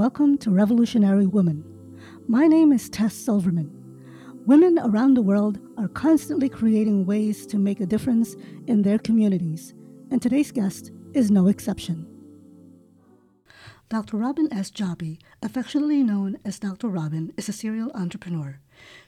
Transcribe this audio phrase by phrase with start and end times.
[0.00, 1.62] welcome to Revolutionary Woman.
[2.26, 3.70] My name is Tess Silverman.
[4.46, 8.34] Women around the world are constantly creating ways to make a difference
[8.66, 9.74] in their communities,
[10.10, 12.06] and today's guest is no exception.
[13.90, 14.16] Dr.
[14.16, 14.70] Robyn S.
[14.70, 16.88] Joppy, affectionately known as Dr.
[16.88, 18.58] Robyn, is a serial entrepreneur.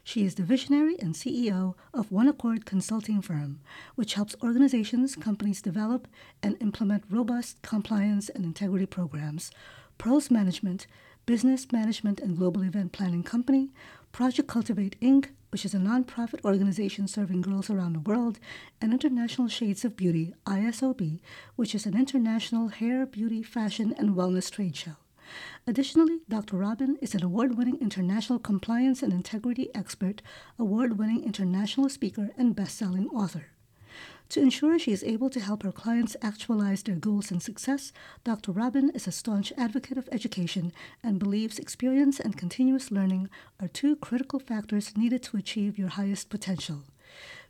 [0.04, 3.60] She is the visionary and CEO of One Accord Consulting Firm,
[3.94, 6.06] which helps organizations, companies develop
[6.42, 9.50] and implement robust compliance and integrity programs.
[10.02, 10.88] Pearls Management,
[11.26, 13.70] business management and global event planning company,
[14.10, 18.40] Project Cultivate Inc., which is a nonprofit organization serving girls around the world,
[18.80, 21.20] and International Shades of Beauty, ISOB,
[21.54, 24.96] which is an international hair, beauty, fashion, and wellness trade show.
[25.68, 26.56] Additionally, Dr.
[26.56, 30.20] Robyn is an award winning international compliance and integrity expert,
[30.58, 33.51] award winning international speaker, and best selling author.
[34.32, 37.92] To ensure she is able to help her clients actualize their goals and success,
[38.24, 38.50] Dr.
[38.50, 43.28] Robyn is a staunch advocate of education and believes experience and continuous learning
[43.60, 46.84] are two critical factors needed to achieve your highest potential.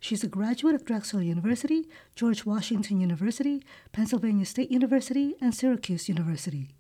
[0.01, 6.71] She's a graduate of Drexel University, George Washington University, Pennsylvania State University, and Syracuse University.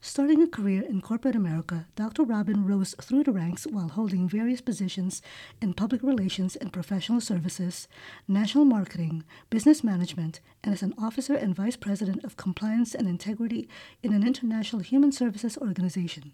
[0.00, 2.22] Starting a career in corporate America, Dr.
[2.22, 5.20] Robyn rose through the ranks while holding various positions
[5.60, 7.88] in public relations and professional services,
[8.28, 13.68] national marketing, business management, and as an officer and vice president of compliance and integrity
[14.00, 16.32] in an international human services organization.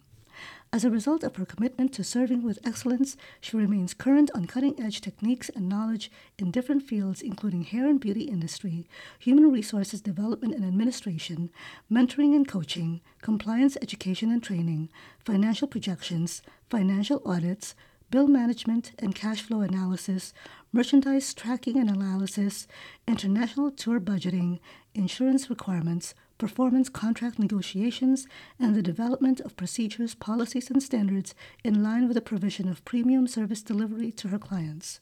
[0.72, 4.80] As a result of her commitment to serving with excellence, she remains current on cutting
[4.80, 8.86] edge techniques and knowledge in different fields, including hair and beauty industry,
[9.18, 11.50] human resources development and administration,
[11.90, 14.88] mentoring and coaching, compliance education and training,
[15.24, 17.74] financial projections, financial audits,
[18.10, 20.32] bill management and cash flow analysis,
[20.72, 22.68] merchandise tracking and analysis,
[23.08, 24.60] international tour budgeting,
[24.94, 28.26] insurance requirements, performance contract negotiations,
[28.58, 33.26] and the development of procedures, policies, and standards in line with the provision of premium
[33.26, 35.00] service delivery to her clients.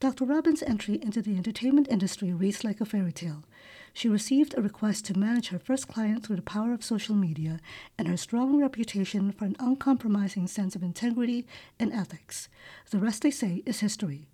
[0.00, 0.24] Dr.
[0.24, 3.44] Robyn's entry into the entertainment industry reads like a fairy tale.
[3.92, 7.58] She received a request to manage her first client through the power of social media
[7.98, 11.46] and her strong reputation for an uncompromising sense of integrity
[11.80, 12.48] and ethics.
[12.90, 14.28] The rest, they say, is history.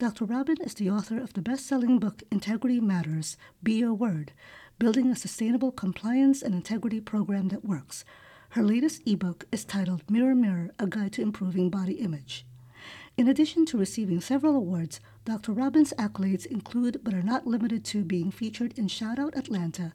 [0.00, 0.24] Dr.
[0.24, 4.32] Robyn is the author of the best selling book Integrity Matters Be Your Word,
[4.78, 8.04] building a sustainable compliance and integrity program that works.
[8.50, 12.44] Her latest ebook is titled Mirror Mirror A Guide to Improving Body Image.
[13.16, 15.52] In addition to receiving several awards, Dr.
[15.52, 19.94] Robyn's accolades include but are not limited to being featured in Shoutout Atlanta,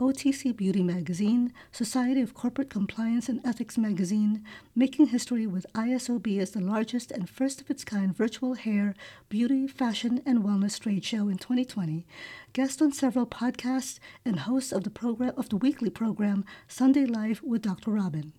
[0.00, 4.42] OTC Beauty Magazine, Society of Corporate Compliance and Ethics Magazine,
[4.74, 8.94] making history with ISOB as the largest and first of its kind virtual hair,
[9.28, 12.06] beauty, fashion, and wellness trade show in 2020,
[12.54, 17.42] guest on several podcasts, and host of the program of the weekly program Sunday Live
[17.42, 17.90] with Dr.
[17.90, 18.32] Robyn.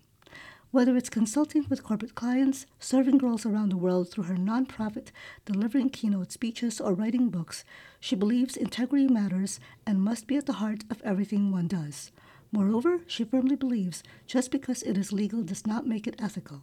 [0.72, 5.08] Whether it's consulting with corporate clients, serving girls around the world through her nonprofit,
[5.44, 7.62] delivering keynote speeches, or writing books,
[8.00, 12.10] she believes integrity matters and must be at the heart of everything one does.
[12.50, 16.62] Moreover, she firmly believes just because it is legal does not make it ethical.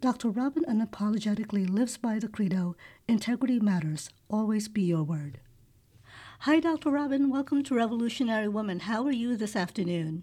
[0.00, 0.30] Dr.
[0.30, 2.74] Robyn unapologetically lives by the credo
[3.06, 5.40] integrity matters, always be your word.
[6.40, 6.90] Hi, Dr.
[6.90, 7.28] Robyn.
[7.28, 8.80] Welcome to Revolutionary Woman.
[8.80, 10.22] How are you this afternoon?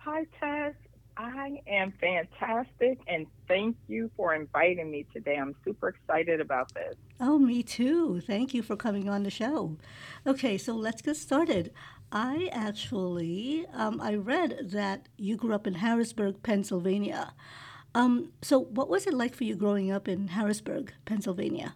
[0.00, 0.74] Hi, Tess.
[1.18, 5.36] I am fantastic, and thank you for inviting me today.
[5.36, 6.94] I'm super excited about this.
[7.18, 8.20] Oh, me too.
[8.20, 9.76] Thank you for coming on the show.
[10.24, 11.72] Okay, so let's get started.
[12.12, 17.34] I actually, um, I read that you grew up in Harrisburg, Pennsylvania.
[17.96, 21.74] Um, so, what was it like for you growing up in Harrisburg, Pennsylvania?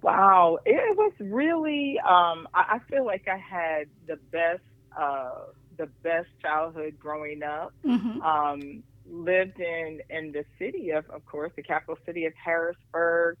[0.00, 1.98] Wow, it was really.
[1.98, 4.62] Um, I, I feel like I had the best.
[4.98, 5.30] Uh,
[5.76, 7.72] the best childhood growing up.
[7.84, 8.20] Mm-hmm.
[8.20, 13.36] Um, lived in in the city of, of course, the capital city of Harrisburg,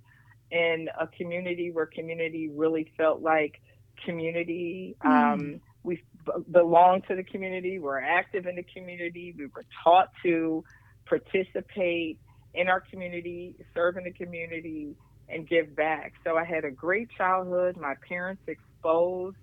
[0.50, 3.60] in a community where community really felt like
[4.04, 4.96] community.
[5.04, 5.32] Mm.
[5.32, 6.02] Um, we
[6.50, 7.78] belonged to the community.
[7.78, 9.34] We're active in the community.
[9.36, 10.64] We were taught to
[11.06, 12.18] participate
[12.54, 14.96] in our community, serve in the community,
[15.28, 16.12] and give back.
[16.24, 17.76] So I had a great childhood.
[17.76, 19.36] My parents exposed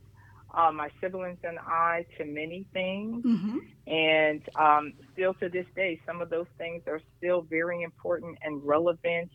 [0.53, 3.24] uh, my siblings and I to many things.
[3.24, 3.57] Mm-hmm.
[3.88, 8.62] And um, still to this day, some of those things are still very important and
[8.65, 9.31] relevant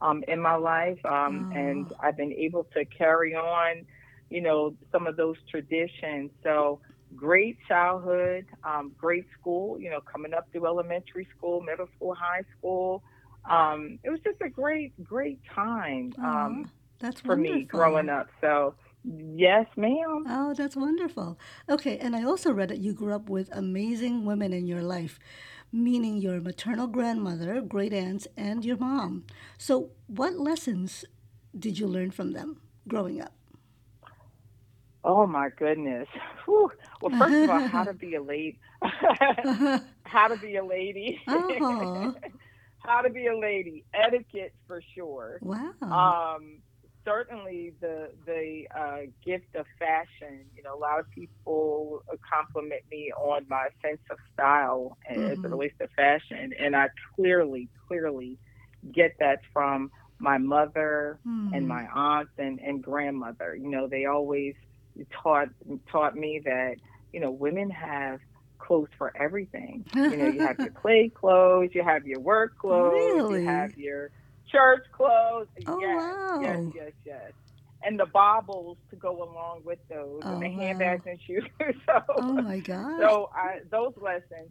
[0.00, 0.98] um, in my life.
[1.04, 1.58] Um, oh.
[1.58, 3.84] And I've been able to carry on,
[4.30, 6.30] you know, some of those traditions.
[6.42, 6.80] So
[7.14, 12.44] great childhood, um, great school, you know, coming up through elementary school, middle school, high
[12.58, 13.02] school.
[13.48, 16.14] Um, it was just a great, great time.
[16.18, 16.64] Oh,
[16.98, 17.56] that's for wonderful.
[17.56, 18.28] me growing up.
[18.40, 20.28] So Yes, ma'am.
[20.28, 21.38] Oh, that's wonderful.
[21.68, 25.18] Okay, and I also read that you grew up with amazing women in your life,
[25.72, 29.24] meaning your maternal grandmother, great aunts, and your mom.
[29.58, 31.04] So, what lessons
[31.58, 33.32] did you learn from them growing up?
[35.04, 36.08] Oh my goodness.
[36.44, 36.70] Whew.
[37.00, 38.58] Well, first of all, how to be a lady.
[40.04, 41.20] how to be a lady.
[41.28, 42.14] oh,
[42.78, 43.84] how to be a lady.
[43.94, 45.42] Etiquette for sure.
[45.42, 45.72] wow.
[45.90, 46.58] Um,
[47.04, 50.46] certainly the the uh, gift of fashion.
[50.54, 52.00] You know, a lot of people
[52.32, 55.50] compliment me on my sense of style as it Mm-hmm.
[55.50, 58.38] relates to fashion, and I clearly, clearly
[58.92, 61.20] get that from my mother
[61.52, 61.68] and Hmm.
[61.68, 63.54] my aunts and, and grandmother.
[63.56, 64.54] You know, they always
[65.22, 65.48] taught
[65.90, 66.74] taught me that
[67.12, 68.18] you know women have
[68.60, 69.84] clothes for everything.
[70.08, 74.10] You know, you have your play clothes, you have your work clothes, you have your
[74.54, 75.48] church clothes.
[75.66, 76.74] Oh, Yes, yes, wow.
[76.74, 77.32] yes, yes.
[77.82, 80.62] And the baubles to go along with those, and Oh, the wow.
[80.62, 81.44] handbags and shoes.
[82.18, 82.94] Oh so, my God!
[82.98, 84.50] so I those lessons.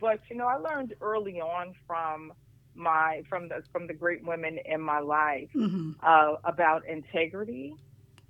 [0.00, 2.32] But you know, I learned early on from
[2.74, 5.92] my from the from the great women in my life Mm-hmm.
[6.06, 7.78] uh, about integrity,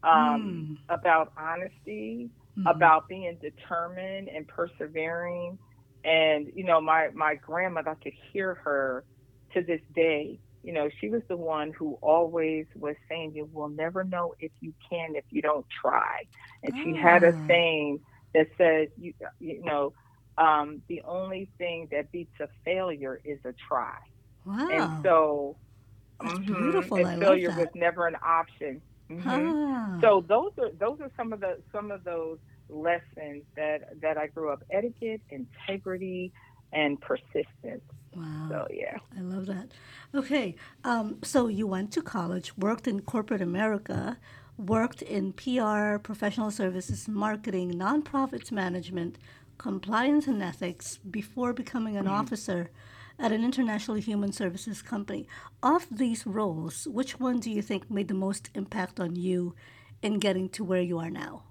[0.02, 0.78] um, Mm.
[0.88, 2.86] about honesty, Mm-hmm.
[2.86, 5.58] about being determined and persevering.
[6.04, 9.04] And you know, my my grandmother, I could hear her
[9.54, 10.40] to this day.
[10.62, 14.52] You know, she was the one who always was saying, "You will never know if
[14.60, 16.18] you can if you don't try."
[16.62, 18.00] And she had a Ah, saying
[18.34, 19.92] that says, "You you know,
[20.38, 23.96] um, the only thing that beats a failure is a try."
[24.68, 25.02] And wow.
[25.02, 25.58] so,
[26.22, 26.98] That's hmm beautiful.
[26.98, 28.82] and I failure was never an option.
[29.10, 32.38] hmm Ah, So those are those are some of the some of those
[32.68, 36.32] lessons that that I grew up: etiquette, integrity,
[36.72, 37.84] and persistence.
[38.14, 38.50] Wow.
[38.50, 39.68] So yeah, I love that.
[40.14, 44.18] Okay, um, so you went to college, worked in corporate America,
[44.56, 49.18] worked in PR, professional services, marketing, nonprofits management,
[49.58, 52.08] compliance and ethics before becoming an Mhm.
[52.08, 52.70] officer
[53.18, 55.26] at an international human services company.
[55.62, 59.54] Of these roles, which one do you think made the most impact on you
[60.02, 61.42] in getting to where you are now?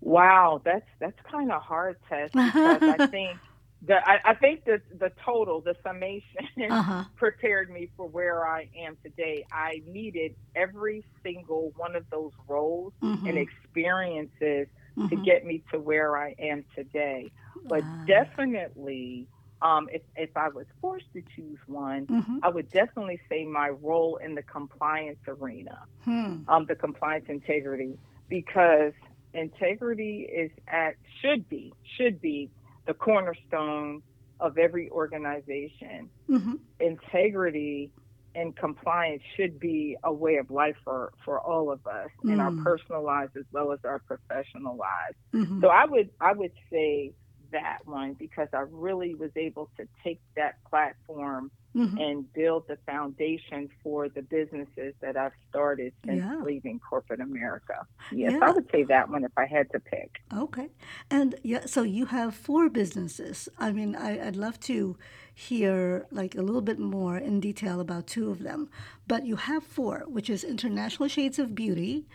[0.00, 3.40] wow, that's that's kind of hard Tess because I think
[3.82, 6.24] the I, I think the the total, the summation,
[6.78, 7.04] uh-huh.
[7.16, 9.44] prepared me for where I am today.
[9.52, 12.92] I needed every single one of those roles
[13.24, 13.38] and Mm-hmm.
[13.38, 14.68] experiences
[15.10, 15.24] to Mm-hmm.
[15.24, 17.32] get me to where I am today.
[17.68, 19.28] But definitely,
[19.62, 22.38] um, if if I was forced to choose one, Mm-hmm.
[22.42, 26.42] I would definitely say my role in the compliance arena, Hmm.
[26.48, 27.98] um, the compliance integrity,
[28.28, 28.92] because
[29.34, 32.50] integrity is at should be should be
[32.86, 34.02] the cornerstone
[34.40, 36.54] of every organization Mm-hmm.
[36.80, 37.90] integrity
[38.34, 42.52] and compliance should be a way of life for, for all of us in our
[42.52, 42.62] Mm.
[42.64, 45.16] personal lives as well as our professional lives.
[45.34, 45.60] Mm-hmm.
[45.60, 47.12] So I would I would say
[47.52, 51.98] that one because I really was able to take that platform Mm-hmm.
[51.98, 56.42] and build the foundation for the businesses that I've started since Yeah.
[56.42, 57.86] leaving corporate America.
[58.10, 60.20] Yes, I would say that one if I had to pick.
[60.36, 60.70] Okay.
[61.12, 63.48] And yeah, so you have four businesses.
[63.56, 64.96] I mean, I, I'd love to
[65.32, 68.68] hear like a little bit more in detail about two of them.
[69.06, 72.08] But you have four, which is International Shades of Beauty,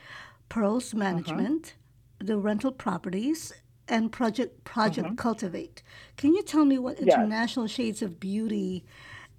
[0.49, 0.99] Pearls Uh-huh.
[0.99, 1.75] Management,
[2.19, 3.53] the rental properties,
[3.87, 5.15] and Project Project Uh-huh.
[5.15, 5.81] Cultivate.
[6.17, 7.15] Can you tell me what Yes.
[7.15, 8.83] International Shades of Beauty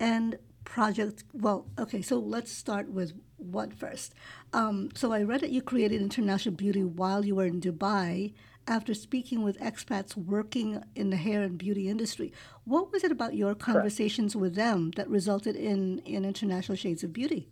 [0.00, 1.24] and Project?
[1.32, 4.14] Well, okay, so let's start with what first.
[4.52, 8.32] Um, so I read that you created International Beauty while you were in Dubai
[8.66, 12.32] after speaking with expats working in the hair and beauty industry.
[12.64, 13.60] What was it about your Correct.
[13.60, 17.48] conversations with them that resulted in, in International Shades of Beauty?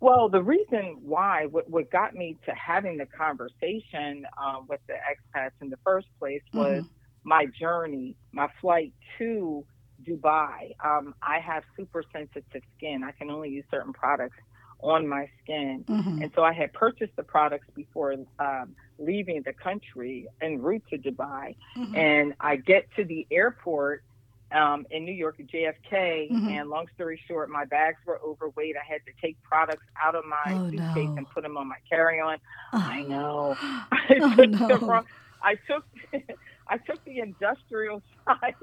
[0.00, 4.94] Well, the reason why, what, what got me to having the conversation um, with the
[4.94, 6.88] expats in the first place was Mm-hmm.
[7.22, 9.64] my journey, my flight to
[10.06, 10.74] Dubai.
[10.84, 13.02] Um, I have super sensitive skin.
[13.04, 14.38] I can only use certain products
[14.80, 15.84] on my skin.
[15.88, 16.22] Mm-hmm.
[16.22, 20.98] And so I had purchased the products before um, leaving the country en route to
[20.98, 21.54] Dubai.
[21.76, 21.96] Mm-hmm.
[21.96, 24.02] And I get to the airport
[24.50, 26.30] um, in New York at JFK.
[26.30, 26.48] Mhm.
[26.50, 28.74] And long story short, my bags were overweight.
[28.76, 31.14] I had to take products out of my Oh, suitcase no.
[31.16, 32.36] and put them on my carry-on.
[32.72, 33.56] I Oh, know.
[33.92, 34.76] I oh took the no.
[34.78, 35.06] wrong.
[35.42, 35.84] I took.
[36.68, 38.54] I took the industrial size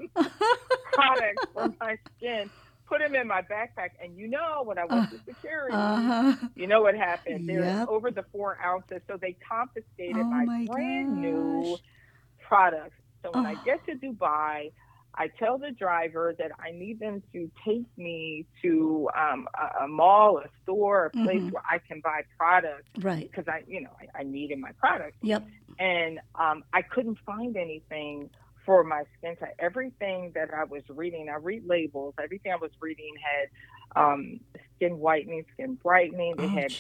[0.94, 2.50] products for my skin,
[2.88, 6.36] put them in my backpack, and you know when I uh, went to security, uh-huh.
[6.56, 7.48] you know what happened?
[7.48, 11.78] They're over the four ounces, so they confiscated Oh my my brand new
[12.40, 12.96] products.
[13.24, 14.72] So when I get to Dubai,
[15.16, 19.88] I tell the driver that I need them to take me to um, a, a,
[19.88, 21.50] mall, a store, a place mm-hmm.
[21.50, 22.88] where I can buy products.
[23.00, 23.30] Right.
[23.30, 25.18] Because I, you know, I, I, needed my products.
[25.22, 25.46] Yep.
[25.80, 28.30] And um, I couldn't find anything
[28.66, 29.56] for my skin type.
[29.60, 32.14] Everything that I was reading, I read labels.
[32.22, 34.40] Everything I was reading had um,
[34.80, 36.36] skin whitening, skin brightening.
[36.38, 36.72] They oh, had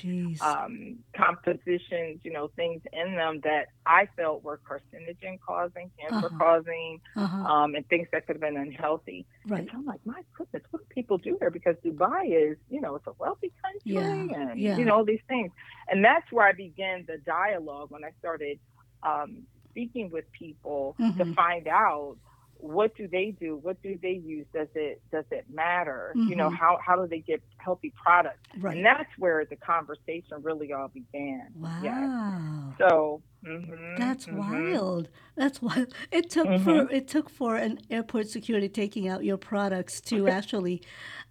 [0.41, 6.37] um, compositions, you know, things in them that I felt were carcinogen causing, cancer uh-huh.
[6.37, 7.37] causing, uh-huh.
[7.37, 9.25] Um, and things that could have been unhealthy.
[9.47, 9.61] Right.
[9.61, 11.49] And so I'm like, my goodness, what do people do here?
[11.49, 14.41] Because Dubai is, you know, it's a wealthy country, yeah.
[14.41, 14.77] and yeah.
[14.77, 15.51] you know all these things.
[15.89, 18.59] And that's where I began the dialogue when I started
[19.03, 21.17] um, speaking with people mm-hmm.
[21.17, 22.17] to find out
[22.59, 26.29] what do they do what do they use does it does it matter mm-hmm.
[26.29, 26.55] you know mm-hmm.
[26.55, 28.75] how how do they get healthy products right.
[28.75, 32.71] and that's where the conversation really all began wow yeah.
[32.77, 34.37] so mm-hmm, that's mm-hmm.
[34.37, 36.93] wild that's wild it took for Mm-hmm.
[36.93, 40.81] it took for an airport security taking out your products to actually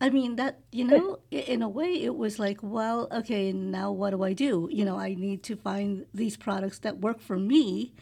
[0.00, 4.10] i mean that you know in a way it was like well okay now what
[4.10, 7.92] do i do you know i need to find these products that work for me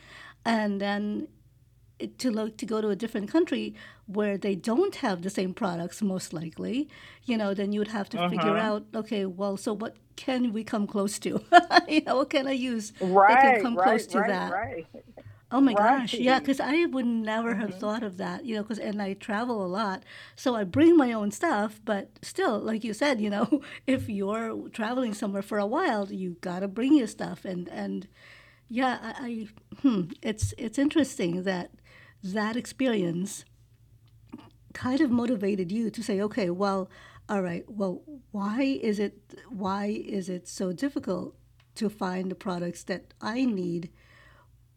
[0.45, 1.29] and then
[2.19, 3.75] to look to go to a different country
[4.07, 6.89] where they don't have the same products most likely
[7.25, 8.29] you know then you would have to uh-huh.
[8.29, 11.43] figure out okay well so what can we come close to
[11.89, 14.53] you know what can i use right, that can come right, close to right, that
[14.53, 14.87] right.
[15.53, 17.79] Oh my gosh, yeah, because I would never have mm-hmm.
[17.79, 20.03] thought of that, you know, because and I travel a lot,
[20.35, 24.69] so I bring my own stuff, but still, like you said, you know, if you're
[24.71, 28.09] traveling somewhere for a while, you gotta bring your stuff, and and
[28.69, 29.49] yeah, I, I
[29.83, 31.71] hmm, it's it's interesting that
[32.33, 33.45] that experience
[34.73, 36.91] kind of motivated you to say, okay, well,
[37.29, 41.35] all right, well, why is it why is it so difficult
[41.77, 43.91] to find the products that I need,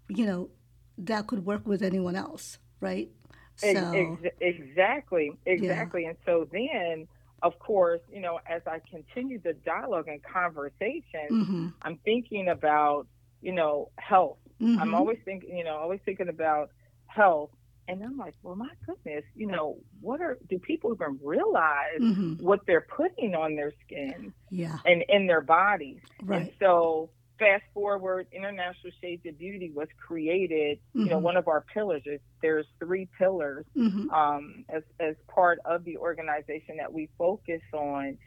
[0.07, 0.49] you know,
[0.97, 3.09] that could work with anyone else, right?
[3.55, 6.03] So, Ex- exactly, exactly.
[6.03, 6.09] Yeah.
[6.09, 7.07] And so then,
[7.41, 11.67] of course, you know, as I continue the dialogue and conversation, mm-hmm.
[11.81, 13.07] I'm thinking about,
[13.41, 14.37] you know, health.
[14.61, 14.79] Mm-hmm.
[14.81, 16.71] I'm always thinking, you know, always thinking about
[17.09, 17.51] health.
[17.87, 22.33] And I'm like, well, my goodness, you know, what are do people even realize mm-hmm.
[22.35, 24.77] what they're putting on their skin yeah.
[24.85, 26.01] and in their bodies?
[26.21, 26.41] Right.
[26.41, 30.77] And so fast forward, International Shades of Beauty was created.
[30.77, 30.99] Mm-hmm.
[30.99, 34.09] You know, one of our pillars is there's three pillars mm-hmm.
[34.11, 38.17] um, as as part of the organization that we focus on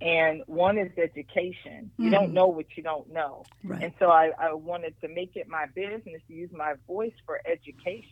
[0.00, 1.90] and one is education.
[1.96, 2.10] You mm-hmm.
[2.10, 3.44] don't know what you don't know.
[3.64, 3.82] Right.
[3.82, 7.40] And so I, I, wanted to make it my business to use my voice for
[7.46, 8.04] education,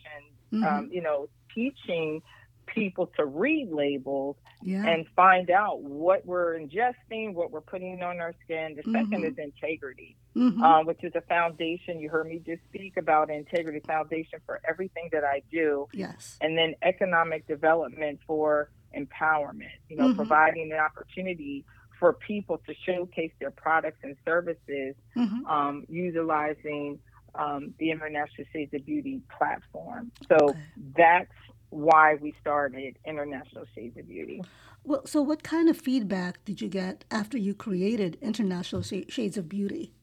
[0.51, 0.63] mm-hmm.
[0.63, 2.21] um, you know, teaching
[2.65, 4.83] people to read labels yeah.
[4.83, 8.75] and find out what we're ingesting, what we're putting on our skin.
[8.75, 9.23] The 2nd mm-hmm.
[9.23, 10.63] is integrity, mm-hmm.
[10.63, 11.99] um, which is a foundation.
[11.99, 15.87] You heard me just speak about integrity foundation for everything that I do.
[15.93, 16.37] Yes.
[16.41, 20.17] And then economic development for empowerment, you know, Mm-hmm.
[20.17, 21.65] providing an opportunity
[21.99, 25.45] for people to showcase their products and services Mhm.
[25.49, 26.99] um, utilizing
[27.35, 30.09] um, the International Shades of Beauty platform.
[30.29, 30.59] So Okay.
[30.95, 31.31] that's
[31.69, 34.41] why we started International Shades of Beauty.
[34.85, 39.49] Well, so what kind of feedback did you get after you created International Shades of
[39.49, 39.93] Beauty?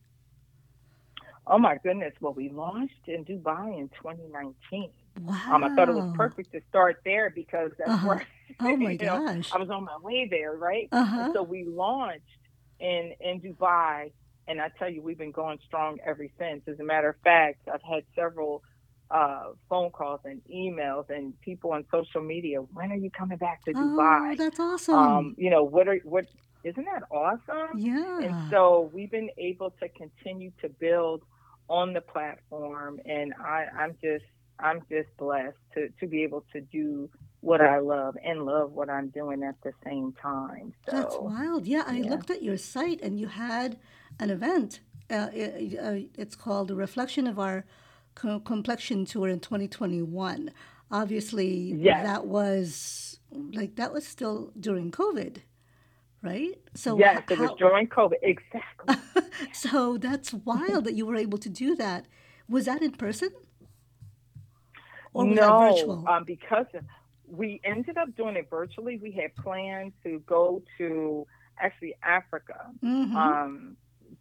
[1.46, 2.12] Oh my goodness.
[2.20, 4.90] Well, we launched in Dubai in 2019.
[5.20, 5.56] Wow.
[5.56, 8.00] Um, I thought it was perfect to start there because that's Uh-huh.
[8.00, 8.26] where
[8.60, 9.52] Oh my you know, gosh.
[9.52, 10.90] I was on my way there, right?
[10.92, 11.32] Uh-huh.
[11.32, 12.24] So we launched
[12.80, 14.12] in in Dubai,
[14.48, 16.62] and I tell you, we've been going strong ever since.
[16.68, 18.62] As a matter of fact, I've had several
[19.10, 22.58] uh, phone calls and emails and people on social media.
[22.58, 24.36] When are you coming back to Oh, Dubai?
[24.36, 24.96] that's awesome.
[24.96, 26.24] Um, you know, what are what?
[26.64, 27.78] Isn't that awesome?
[27.78, 28.20] yeah.
[28.20, 31.22] And so we've been able to continue to build
[31.68, 34.24] on the platform, and I, I'm just
[34.58, 37.08] I'm just blessed to to be able to do
[37.40, 40.72] what I love and love what I'm doing at the same time.
[40.88, 41.66] So That's wild.
[41.66, 42.10] Yeah, I yeah.
[42.10, 43.78] looked at your site and you had
[44.20, 44.80] an event.
[45.10, 47.64] Uh, it, uh, it's called the Reflection of Our
[48.14, 50.50] Co- Complexion Tour in 2021.
[50.90, 52.04] Obviously, Yes.
[52.04, 53.18] that was
[53.52, 55.38] like that was still during COVID,
[56.22, 56.54] right?
[56.74, 58.14] So yes, it was during COVID.
[58.22, 58.96] Exactly.
[59.52, 62.06] so that's wild that you were able to do that.
[62.48, 63.30] Was that in person?
[65.14, 66.66] Or no, um, because
[67.28, 68.98] we ended up doing it virtually.
[68.98, 71.26] We had planned to go to
[71.58, 72.70] actually Africa.
[72.82, 73.14] Mhm.
[73.14, 73.76] Um,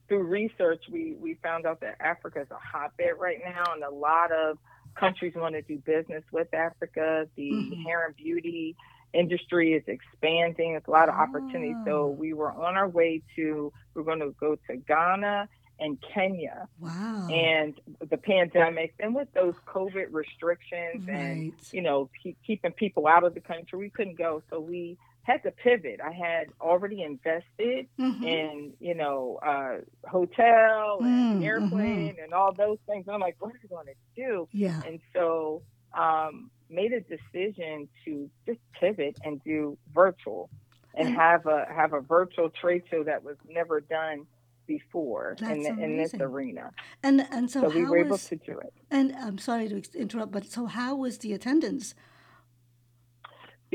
[0.07, 3.89] through research, we, we found out that Africa is a hotbed right now, and a
[3.89, 4.57] lot of
[4.95, 7.27] countries want to do business with Africa.
[7.35, 7.83] The Mhm.
[7.83, 8.75] hair and beauty
[9.13, 10.71] industry is expanding.
[10.73, 11.75] There's a lot of opportunities.
[11.85, 12.07] So Ah.
[12.07, 15.47] we were on our way to, we're going to go to Ghana
[15.81, 16.67] in Kenya.
[16.79, 17.27] Wow.
[17.29, 17.73] And
[18.09, 21.17] the pandemic, and with those COVID restrictions right.
[21.17, 24.41] and, you know, keep, keeping people out of the country, we couldn't go.
[24.49, 25.99] So we had to pivot.
[26.03, 28.23] I had already invested Mhm.
[28.23, 29.77] in, you know, uh,
[30.09, 33.07] hotel and Mm, airplane and all those things.
[33.09, 34.47] I'm like, what are we going to do?
[34.51, 34.81] Yeah.
[34.85, 35.61] And so
[35.93, 40.49] um, made a decision to just pivot and do virtual
[40.95, 44.25] and And- have a have a virtual trade show that was never done
[44.75, 46.65] before in, the, in this arena.
[47.07, 48.73] And and so, So, we how were able was to do it.
[48.97, 51.85] and I'm sorry to interrupt, but so how was the attendance?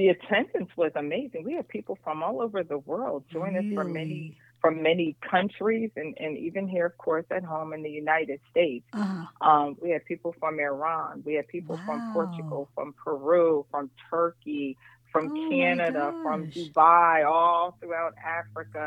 [0.00, 1.40] The attendance was amazing.
[1.50, 4.20] We had people from all over the world join us from many
[4.62, 8.86] from many countries and, and even here of course at home in the United States.
[8.92, 11.12] Uh, Um, we had people from Iran.
[11.28, 14.68] We had people from Portugal, from Peru, from Turkey,
[15.12, 16.38] from Oh Canada, from.
[16.56, 18.86] Dubai, all throughout Africa.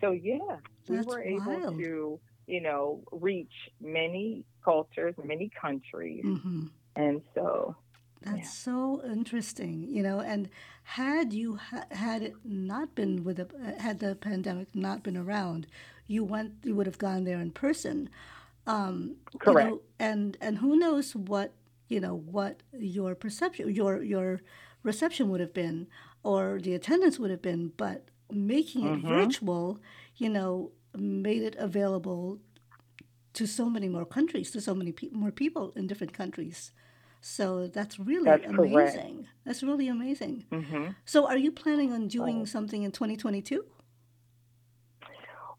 [0.00, 0.54] So yeah,
[0.88, 1.76] we That's were able wild.
[1.78, 6.66] to, you know, reach many cultures, many countries, hmm
[6.96, 7.76] and so
[8.22, 8.44] That's Yeah.
[8.48, 10.20] so interesting, you know.
[10.20, 10.48] And
[10.82, 15.16] had you ha- had it not been with the uh, had the pandemic not been
[15.16, 15.66] around,
[16.08, 18.08] you went you would have gone there in person.
[18.66, 19.68] Um, you Correct.
[19.70, 21.52] know, and and who knows what
[21.88, 24.40] you know what your perception your your
[24.82, 25.86] reception would have been
[26.22, 29.08] or the attendance would have been, but making it Mhm.
[29.08, 29.80] virtual,
[30.16, 32.40] you know, made it available
[33.34, 36.72] to so many more countries, to so many pe- more people in different countries.
[37.20, 38.94] So that's really That's correct.
[38.96, 39.26] amazing.
[39.44, 40.44] That's really amazing.
[40.50, 42.44] hmm So are you planning on doing Oh.
[42.44, 43.64] something in 2022?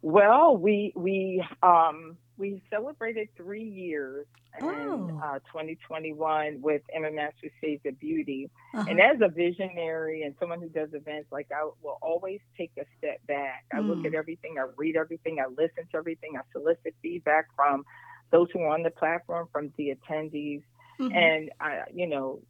[0.01, 4.25] Well, we we um we celebrated three years
[4.59, 5.19] in Oh.
[5.21, 8.49] uh, 2021 with International Shades of Beauty.
[8.73, 8.85] Uh-huh.
[8.89, 12.85] And as a visionary and someone who does events, like I will always take a
[12.97, 13.65] step back.
[13.73, 14.07] I look Mm.
[14.07, 17.85] at everything, I read everything, I listen to everything, I solicit feedback from
[18.31, 20.63] those who are on the platform, from the attendees,
[20.99, 21.15] Mhm.
[21.15, 22.41] and I, you know,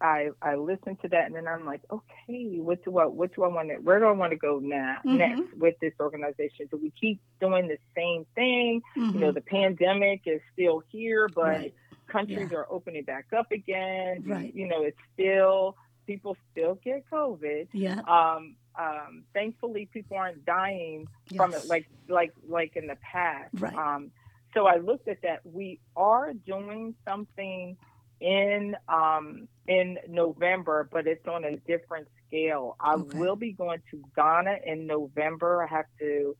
[0.00, 3.44] I I listen to that, and then I'm like, okay, what do I what do
[3.44, 5.16] I want to where do I want to go now Mhm.
[5.18, 6.66] next with this organization?
[6.70, 8.82] Do we keep doing the same thing?
[8.96, 9.34] You know, Mhm.
[9.34, 11.74] the pandemic is still here, but Right.
[12.06, 12.58] countries Yeah.
[12.58, 14.22] are opening back up again.
[14.26, 14.54] Right.
[14.54, 17.68] You know, it's still people still get COVID.
[17.72, 18.00] Yeah.
[18.06, 23.54] Um, um, thankfully, people aren't dying from it like like like in the past.
[23.60, 23.74] Right.
[23.74, 24.12] Um,
[24.54, 25.44] so I looked at that.
[25.44, 27.76] We are doing something
[28.20, 32.76] in um, in November, but it's on a different scale.
[32.80, 33.18] I Okay.
[33.18, 35.62] will be going to Ghana in November.
[35.64, 36.36] I have to.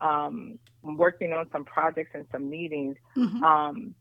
[0.00, 2.96] Um, I'm working on some projects and some meetings.
[3.16, 3.42] Mhm.
[3.42, 3.94] Um,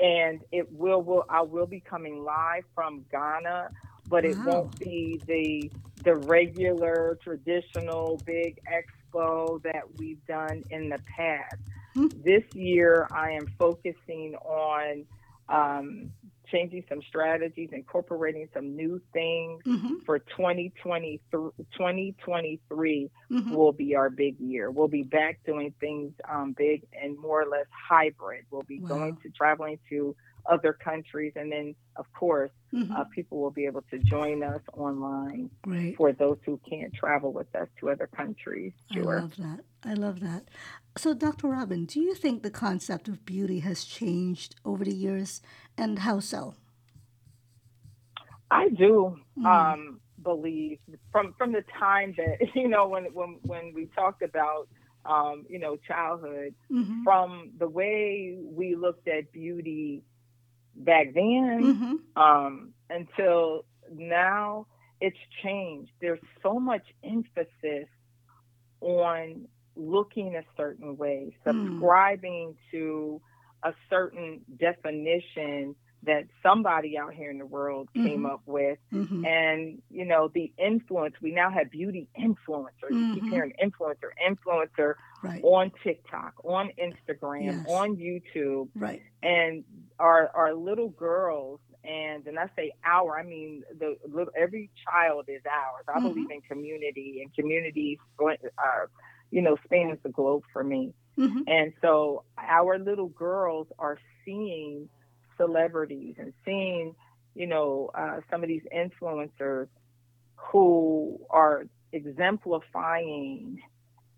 [0.00, 3.70] and it will will I will be coming live from Ghana,
[4.08, 4.44] but it Wow.
[4.44, 5.70] won't be the
[6.04, 11.56] the regular traditional big expo that we've done in the past.
[11.94, 12.08] Hmm.
[12.24, 15.06] This year, I am focusing on
[15.48, 16.10] um,
[16.52, 20.04] changing some strategies, incorporating some new things Mhm.
[20.04, 23.50] for 2020, 2023 Mhm.
[23.50, 24.70] will be our big year.
[24.70, 28.44] We'll be back doing things um, big and more or less hybrid.
[28.50, 28.88] We'll be Wow.
[28.88, 30.14] going to traveling to
[30.46, 32.90] other countries, and then of course, Mhm.
[32.90, 35.96] uh, people will be able to join us online Great.
[35.96, 38.72] for those who can't travel with us to other countries.
[38.92, 39.18] Sure.
[39.18, 39.60] I love that.
[39.84, 40.48] I love that.
[40.96, 41.48] So, Dr.
[41.48, 45.42] Robyn, do you think the concept of beauty has changed over the years,
[45.78, 46.54] and how so?
[48.50, 49.46] I do Mm.
[49.50, 50.78] um, believe
[51.10, 54.68] from from the time that you know when when when we talked about
[55.04, 60.02] um, you know childhood hmm from the way we looked at beauty
[60.74, 64.66] back then hmm um, until now
[65.00, 67.88] it's changed there's so much emphasis
[68.80, 71.46] on looking a certain way Mm.
[71.46, 73.20] subscribing to
[73.64, 78.32] a certain definition that somebody out here in the world came Mhm.
[78.32, 83.24] up with hmm and you know the influence we now have beauty influencers you keep
[83.24, 83.28] Mhm.
[83.30, 85.40] hearing influencer influencer Right.
[85.44, 87.66] on tiktok on instagram Yes.
[87.68, 89.00] on youtube Right.
[89.22, 89.64] and
[90.00, 95.26] our our little girls and and I say our I mean the little every child
[95.28, 95.84] is ours.
[95.88, 96.02] I Mhm.
[96.02, 98.86] believe in community and community uh,
[99.30, 100.94] you know spans the globe for me.
[101.16, 104.88] Hmm And so our little girls are seeing
[105.36, 106.94] celebrities and seeing
[107.34, 109.68] you know uh, some of these influencers
[110.36, 113.60] who are exemplifying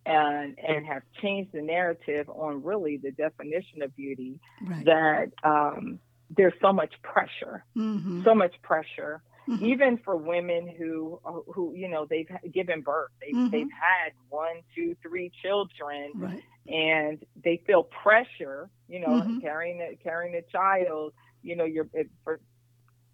[0.06, 4.84] and and have changed the narrative on really the definition of beauty Right.
[4.84, 5.98] that um,
[6.36, 9.22] there's so much pressure, hmm so much pressure.
[9.48, 9.64] Mm-hmm.
[9.64, 13.50] even for women who who you know they've given birth, they've mm-hmm.
[13.50, 16.42] they've had one, two, three children, right.
[16.68, 19.40] and they feel pressure, you know, mm-hmm.
[19.40, 21.12] carrying a, carrying a child.
[21.42, 22.40] You know, you're it, for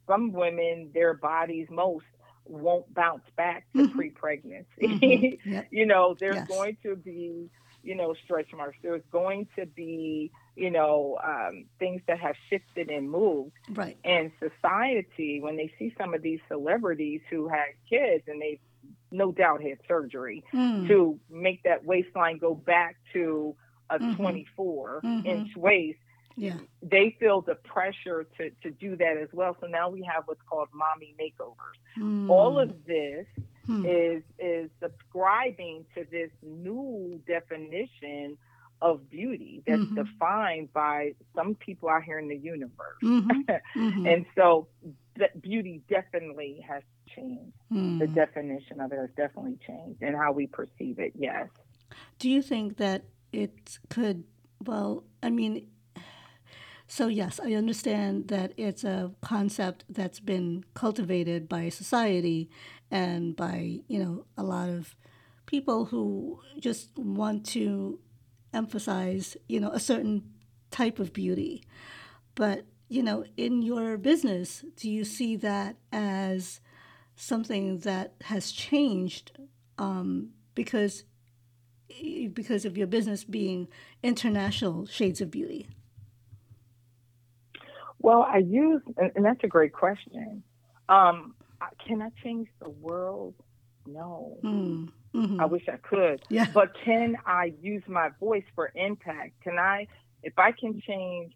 [0.07, 2.05] some women, their bodies most
[2.45, 3.97] won't bounce back to mm-hmm.
[3.97, 4.67] pre-pregnancy.
[4.83, 5.51] Mm-hmm.
[5.51, 5.69] Yep.
[5.71, 6.49] you know, there's yes.
[6.49, 7.51] going to be
[7.83, 8.77] you know, stretch marks.
[8.83, 13.57] There's going to be, you know, um, things that have shifted and moved.
[13.71, 13.97] Right.
[14.05, 18.61] And society, when they see some of these celebrities who had kids and they
[19.11, 20.87] no doubt had surgery mm.
[20.87, 23.57] to make that waistline go back to
[23.89, 24.23] a mm-hmm.
[24.23, 25.27] 24 mm-hmm.
[25.27, 25.99] inch waist.
[26.37, 26.59] Yeah.
[26.83, 29.57] They feel the pressure to, to do that as well.
[29.63, 31.99] So now we have what's called mommy makeovers.
[31.99, 32.29] Mm.
[32.29, 33.27] All of this
[33.67, 33.85] hmm.
[33.85, 38.39] is is subscribing to this new definition
[38.83, 39.95] of beauty that's mm-hmm.
[39.95, 42.99] defined by some people out here in the universe.
[43.03, 43.41] Mm-hmm.
[43.77, 44.07] Mm-hmm.
[44.07, 44.69] and so
[45.17, 46.83] that beauty definitely has
[47.15, 47.53] changed.
[47.71, 48.15] The hmm.
[48.15, 51.49] definition of it has definitely changed and how we perceive it, yes.
[52.19, 54.25] Do you think that it could
[54.65, 55.69] well, I mean
[56.91, 62.51] so, yes, I understand that it's a concept that's been cultivated by society
[62.91, 64.97] and by, you know, a lot of
[65.47, 68.01] people who just want to
[68.53, 70.23] emphasize, you know, a certain
[70.71, 71.63] type of beauty.
[72.35, 76.61] But, you know, in your business, do you see that as
[77.15, 79.33] something that has changed
[79.79, 81.05] um, because
[82.35, 83.67] because of your business being
[84.03, 85.67] international shades of beauty?
[87.99, 90.43] Well, I use, and that's a great question.
[90.89, 91.35] Um,
[91.87, 93.35] can I change the world?
[93.87, 94.39] No.
[94.43, 96.23] Mm, hmm I wish I could.
[96.29, 96.47] Yeah.
[96.53, 99.41] But can I use my voice for impact?
[99.43, 99.87] Can I,
[100.23, 101.33] if I can change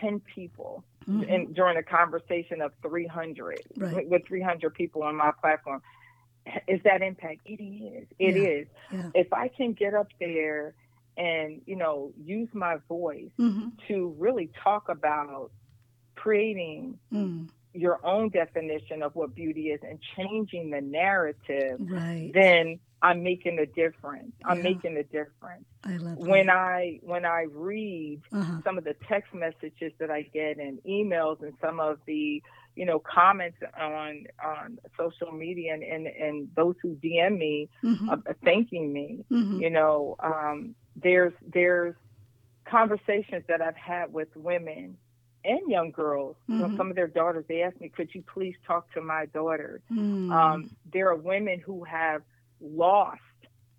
[0.00, 1.22] 10 people mm-hmm.
[1.24, 4.08] in, during a conversation of 300, right.
[4.08, 5.82] with 300 people on my platform,
[6.66, 7.40] is that impact?
[7.44, 8.06] It is.
[8.18, 8.48] It yeah.
[8.48, 8.66] is.
[8.92, 9.10] Yeah.
[9.14, 10.74] If I can get up there
[11.18, 13.68] and you know use my voice mm-hmm.
[13.88, 15.50] to really talk about
[16.14, 17.48] creating mm.
[17.78, 22.30] Your own definition of what beauty is and changing the narrative right.
[22.34, 24.62] then i'm making a difference i'm yeah.
[24.62, 26.28] making a difference I love that.
[26.28, 28.60] when i when i read uh-huh.
[28.64, 32.42] some of the text messages that i get and emails and some of the
[32.74, 38.10] you know comments on on social media and and, and those who dm me mm-hmm.
[38.10, 39.60] uh, thanking me mm-hmm.
[39.60, 41.94] you know um, there's there's
[42.70, 44.96] conversations that I've had with women
[45.44, 46.36] and young girls.
[46.42, 46.60] Mm-hmm.
[46.60, 49.26] You know, some of their daughters, they asked me, "Could you please talk to my
[49.26, 50.32] daughter?" Mm-hmm.
[50.32, 52.22] Um, there are women who have
[52.60, 53.20] lost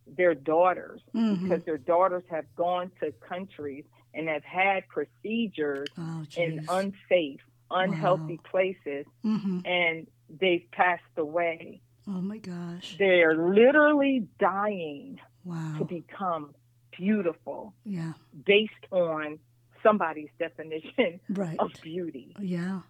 [0.07, 1.43] their daughters mm-hmm.
[1.43, 8.39] because their daughters have gone to countries and have had procedures oh, in unsafe, unhealthy
[8.43, 8.49] wow.
[8.49, 9.59] places, mm-hmm.
[9.65, 11.81] and they've passed away.
[12.07, 12.95] Oh my gosh!
[12.97, 15.75] They're literally dying wow.
[15.77, 16.55] to become
[16.99, 18.13] beautiful yeah
[18.45, 19.39] based on
[19.83, 21.57] somebody's definition right.
[21.59, 22.81] of beauty yeah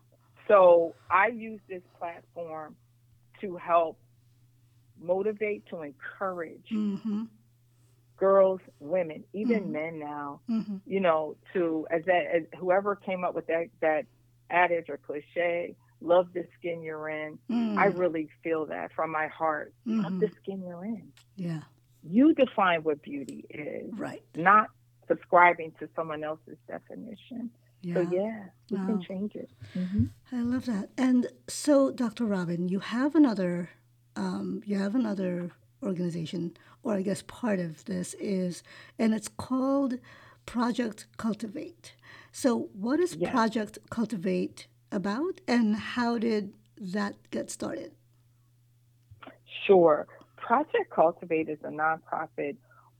[0.47, 2.75] so i use this platform
[3.41, 3.97] to help
[5.01, 7.23] motivate to encourage mm-hmm.
[8.17, 9.71] girls women even mm-hmm.
[9.71, 10.77] men now mm-hmm.
[10.85, 14.05] you know to as that as whoever came up with that that
[14.49, 17.99] adage or cliche love the skin you're in i mm.
[17.99, 20.19] really feel that from my heart love mm-hmm.
[20.19, 21.59] the skin you're in yeah
[22.03, 24.23] you define what beauty is, right?
[24.35, 24.69] Not
[25.09, 27.49] subscribing to someone else's definition.
[27.81, 27.95] Yeah.
[27.95, 28.85] So yeah, we wow.
[28.85, 29.49] can change it.
[29.77, 30.05] Mm-hmm.
[30.31, 30.89] I love that.
[30.97, 32.25] And so, Dr.
[32.25, 33.69] Robyn, you have another,
[34.15, 38.63] um, you have another organization, or I guess part of this is,
[38.97, 39.95] and it's called
[40.45, 41.93] Project Cultivate.
[42.31, 43.31] So, what is yes.
[43.31, 47.91] Project Cultivate about, and how did that get started?
[49.65, 50.07] Sure.
[50.35, 52.57] Project Cultivate is a nonprofit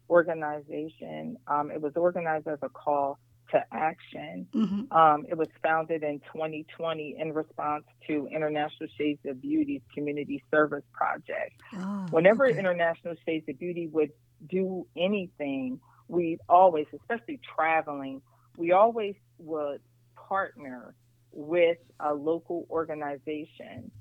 [0.09, 1.37] organization.
[1.47, 3.19] Um, it was organized as a call
[3.51, 4.47] to action.
[4.53, 4.95] Mm-hmm.
[4.95, 10.83] Um, it was founded in 2020 in response to International Shades of Beauty's community service
[10.93, 11.59] project.
[11.75, 12.59] Oh, Whenever okay.
[12.59, 14.11] International Shades of Beauty would
[14.47, 18.21] do anything, we always, especially traveling,
[18.57, 19.81] we always would
[20.15, 20.95] partner
[21.31, 23.91] with a local organization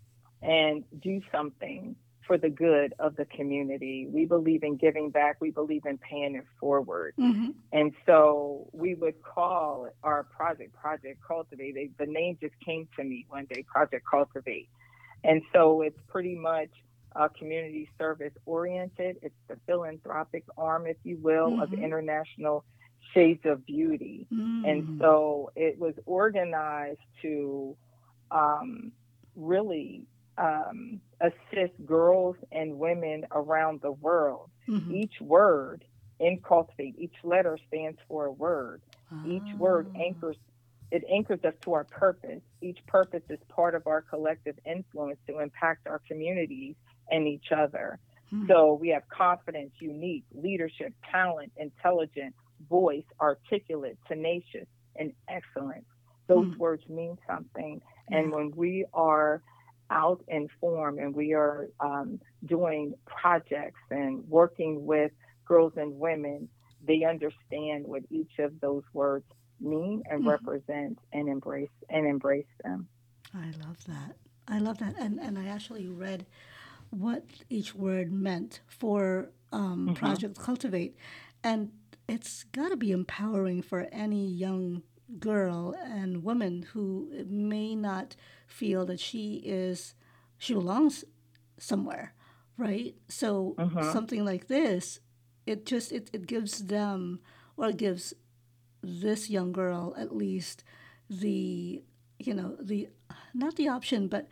[0.42, 1.96] and do something
[2.28, 4.06] for the good of the community.
[4.08, 5.38] We believe in giving back.
[5.40, 7.14] We believe in paying it forward.
[7.18, 7.50] Mm-hmm.
[7.72, 11.74] And so we would call our project Project Cultivate.
[11.74, 14.68] They, the name just came to me one day, Project Cultivate.
[15.24, 16.68] And so it's pretty much
[17.16, 19.16] uh, community service oriented.
[19.22, 21.62] It's the philanthropic arm, if you will, mm-hmm.
[21.62, 22.64] of International
[23.14, 24.26] Shades of Beauty.
[24.32, 24.64] Mm-hmm.
[24.66, 27.74] And so it was organized to
[28.30, 28.92] um,
[29.34, 30.02] really
[30.38, 34.50] um, assist girls and women around the world.
[34.68, 34.90] Mhm.
[34.92, 35.84] Each word
[36.20, 38.82] in Cultivate, each letter stands for a word.
[39.24, 39.98] Each word Ah.
[39.98, 40.36] anchors
[40.90, 42.42] it anchors us to our purpose.
[42.62, 46.76] Each purpose is part of our collective influence to impact our communities
[47.10, 47.98] and each other.
[48.30, 48.46] Hmm.
[48.46, 52.34] So we have confidence, unique, leadership, talent, intelligent,
[52.70, 55.84] voice, articulate, tenacious, and excellent.
[56.26, 56.58] Those Hmm.
[56.58, 57.82] words mean something.
[58.10, 59.42] And when we are
[59.90, 65.12] out in form and we are um, doing projects and working with
[65.46, 66.48] girls and women,
[66.86, 69.24] they understand what each of those words
[69.60, 70.28] mean and Mhm.
[70.28, 72.88] represent and embrace and embrace them.
[73.34, 74.16] I love that.
[74.46, 74.94] I love that.
[74.98, 76.26] And and I actually read
[76.90, 79.94] what each word meant for um, Mhm.
[79.94, 80.96] Project Cultivate,
[81.42, 81.72] and
[82.06, 84.82] it's got to be empowering for any young
[85.18, 88.14] girl and woman who may not
[88.46, 89.94] feel that she is
[90.38, 91.04] she belongs
[91.58, 92.14] somewhere,
[92.56, 92.94] right?
[93.08, 93.82] So Mhm.
[93.92, 95.00] something like this,
[95.46, 97.20] it just it, it gives them
[97.56, 98.14] or it gives
[98.82, 100.62] this young girl at least
[101.10, 101.82] the
[102.18, 102.88] you know the
[103.34, 104.28] not the option but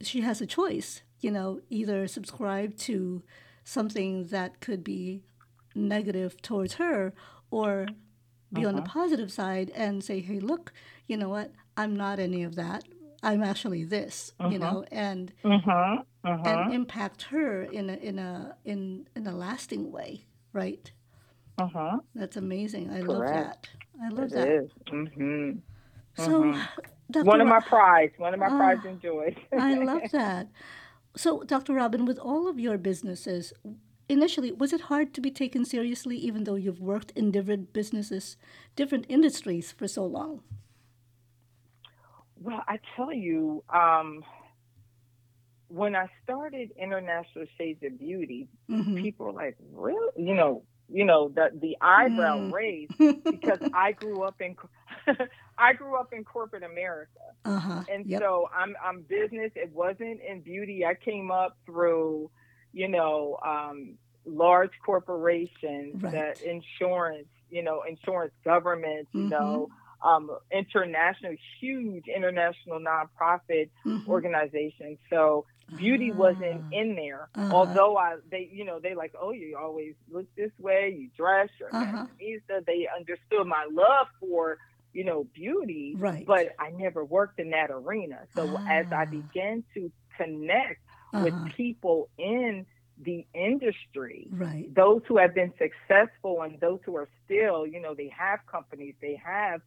[0.00, 3.22] she has a choice you know either subscribe to
[3.64, 5.22] something that could be
[5.74, 7.12] negative towards her
[7.50, 7.86] or
[8.54, 8.86] be on the Mhm.
[8.86, 10.72] positive side and say hey look
[11.08, 12.84] you know what i'm not any of that
[13.22, 14.60] i'm actually this you Mhm.
[14.60, 16.04] know and Mhm.
[16.24, 16.46] Mhm.
[16.46, 20.92] and impact her in a in a in in a lasting way right
[21.58, 22.00] Mhm.
[22.14, 23.68] that's amazing i love that
[24.02, 24.70] i love It that is.
[24.86, 25.60] Mhm.
[26.16, 26.68] so Mhm.
[27.10, 27.26] Dr.
[27.26, 28.18] One of my prides.
[28.18, 29.36] One of my prides and joys.
[29.52, 30.48] I love that.
[31.16, 31.74] So, Dr.
[31.74, 33.52] Robyn, with all of your businesses,
[34.08, 38.36] initially, was it hard to be taken seriously even though you've worked in different businesses,
[38.76, 40.42] different industries for so long?
[42.36, 44.24] Well, I tell you, um,
[45.68, 51.04] when I started International Shades of Beauty, hmm people were like, "Really?" You know, you
[51.04, 52.50] know, the the eyebrow Mm.
[52.50, 52.92] raised
[53.30, 54.56] because I grew up in
[55.58, 57.84] I grew up in corporate America, uh huh.
[57.88, 58.20] and Yep.
[58.20, 59.52] so I'm I'm business.
[59.56, 60.84] It wasn't in beauty.
[60.84, 62.30] I came up through,
[62.74, 66.12] you know, um, large corporations, Right.
[66.12, 69.30] the insurance, you know, insurance governments, you Mhm.
[69.30, 69.68] know,
[70.02, 74.06] um, international, huge international nonprofit Mhm.
[74.08, 74.98] organizations.
[75.10, 77.30] So beauty wasn't Ah, in there.
[77.34, 77.50] Uh-huh.
[77.50, 81.48] Although I, they, you know, they like, oh, you always look this way, you dress,
[81.60, 82.06] you're Uh-huh.
[82.66, 84.58] They understood my love for,
[84.92, 86.26] you know, beauty, Right.
[86.26, 88.26] but I never worked in that arena.
[88.36, 89.10] So as I Ah.
[89.10, 90.80] began to connect
[91.16, 91.48] with Uh-huh.
[91.56, 92.66] people in
[93.02, 94.70] the industry, Right.
[94.74, 98.94] those who have been successful and those who are still, you know, they have companies,
[99.00, 99.60] they have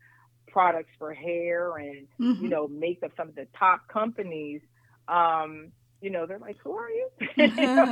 [0.47, 2.37] products for hair and Mhm.
[2.37, 3.11] you know makeup.
[3.17, 4.61] Some of the top companies,
[5.07, 7.09] um, you know, they're like, "Who are you?
[7.37, 7.87] You know,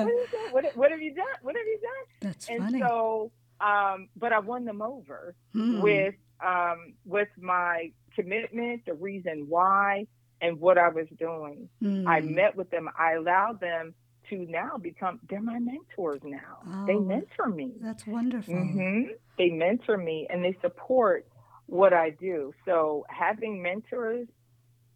[0.00, 0.12] what,
[0.50, 1.24] what what have you done?
[1.42, 2.80] What have you done?" That's And funny.
[2.80, 5.70] so, um, but I won them over Hmm.
[5.70, 6.14] with
[6.44, 10.06] um, with my commitment, the reason why,
[10.40, 11.68] and what I was doing.
[12.06, 12.34] I Hmm.
[12.34, 12.88] met with them.
[12.98, 13.94] I allowed them
[14.30, 15.20] to now become.
[15.28, 16.58] They're my mentors now.
[16.86, 17.72] they Oh, mentor me.
[17.80, 18.54] That's wonderful.
[18.54, 19.02] hmm
[19.38, 21.26] They mentor me and they support
[21.66, 22.52] what I do.
[22.64, 24.28] So having mentors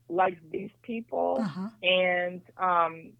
[0.08, 1.68] like these people Uh-huh.
[1.82, 3.12] and um,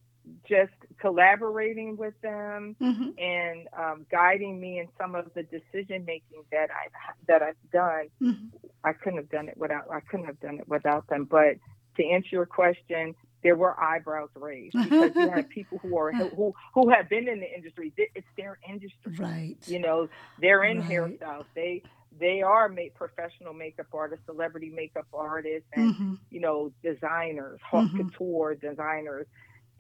[0.49, 6.43] just collaborating with them hmm and um, guiding me in some of the decision making
[6.53, 6.93] that I've
[7.27, 8.49] that I've done, hmm
[8.85, 11.25] I couldn't have done it without I couldn't have done it without them.
[11.25, 11.57] But
[11.99, 16.53] to answer your question, there were eyebrows raised because you have people who are who
[16.75, 17.93] who have been in the industry.
[17.97, 19.15] It's their industry.
[19.19, 19.57] Right.
[19.67, 20.09] You know,
[20.39, 20.89] they're in Right.
[21.21, 21.47] hairstyles.
[21.55, 21.83] They
[22.19, 27.87] they are make professional makeup artists, celebrity makeup artists, and hmm you know designers, haute
[27.93, 27.97] Mhm.
[27.97, 29.27] couture designers,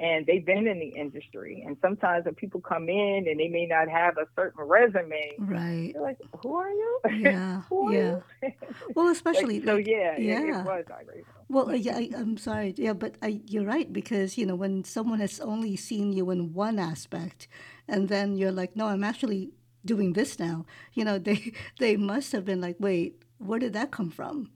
[0.00, 1.64] and they've been in the industry.
[1.66, 5.92] And sometimes when people come in and they may not have a certain resume, Right.
[5.92, 7.00] they're like, "Who are you?
[7.16, 7.62] Yeah.
[7.68, 8.14] Who are Yeah.
[8.42, 8.52] you?"
[8.94, 10.60] Well, Like, especially so like yeah, it, yeah.
[10.60, 11.26] it was irate.
[11.48, 12.74] Well, yeah, I, I'm sorry.
[12.76, 16.52] Yeah, but I, you're right because you know when someone has only seen you in
[16.52, 17.48] one aspect,
[17.88, 19.50] and then you're like, no, I'm actually
[19.84, 20.66] doing this now.
[20.94, 24.50] You know, they they must have been like, wait, where did that come from,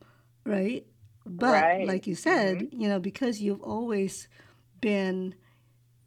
[0.45, 0.87] right?
[1.25, 1.87] But Right.
[1.87, 2.69] like you said, Mhm.
[2.73, 4.29] you know, because you've always
[4.83, 5.37] been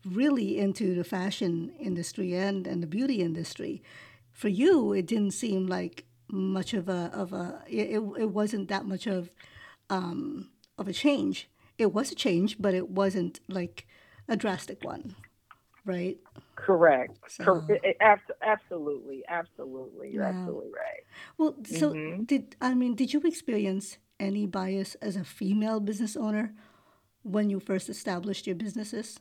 [0.05, 3.83] really into the fashion industry and and the beauty industry,
[4.31, 8.85] for you it didn't seem like much of a of a it, it wasn't that
[8.85, 9.31] much of
[9.89, 11.49] um of a change.
[11.77, 13.88] It was a change, but it wasn't like
[14.29, 15.15] a drastic one,
[15.85, 16.17] right?
[16.55, 17.17] Correct.
[17.39, 17.67] Cor- So
[18.41, 20.11] absolutely, absolutely.
[20.11, 21.03] You're absolutely right.
[21.38, 26.15] Well, so hmm did I mean, did you experience any bias as a female business
[26.15, 26.53] owner
[27.25, 29.19] when you first established your businesses?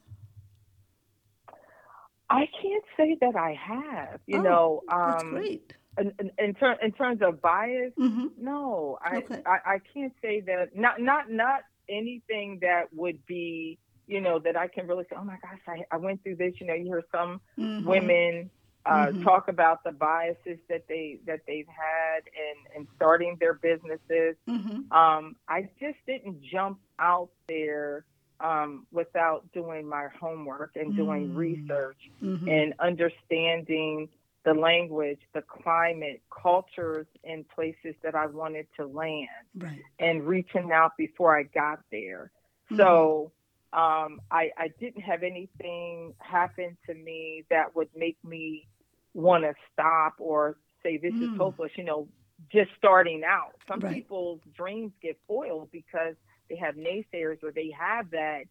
[2.31, 4.21] I can't say that I have.
[4.27, 5.75] You Oh, know, that's um, great.
[5.99, 9.43] in, in, in, ter- in terms of bias, hmm no, I, Okay.
[9.47, 10.75] I I can't say that.
[10.75, 15.17] Not not not anything that would be you know that I can really say.
[15.19, 16.55] Oh my gosh, I I went through this.
[16.61, 18.51] You know, you hear some hmm women
[18.87, 19.23] uh, Mhm.
[19.23, 24.37] talk about the biases that they that they've had in in starting their businesses.
[24.47, 28.05] hmm Um, I just didn't jump out there
[28.41, 31.35] um, without doing my homework and doing Mm.
[31.35, 34.09] research hmm and understanding
[34.45, 39.83] the language, the climate, cultures, and places that I wanted to land, Right.
[39.99, 42.31] and reaching out before I got there.
[42.71, 42.77] Mhm.
[42.79, 43.33] So
[43.73, 48.69] um, I, I didn't have anything happen to me that would make me
[49.15, 51.25] want to stop or say this Mm.
[51.25, 51.73] is hopeless.
[51.77, 52.09] You know,
[52.53, 53.53] just starting out.
[53.69, 53.95] Some Right.
[53.95, 56.15] people's dreams get foiled because
[56.51, 58.45] they have naysayers or they have that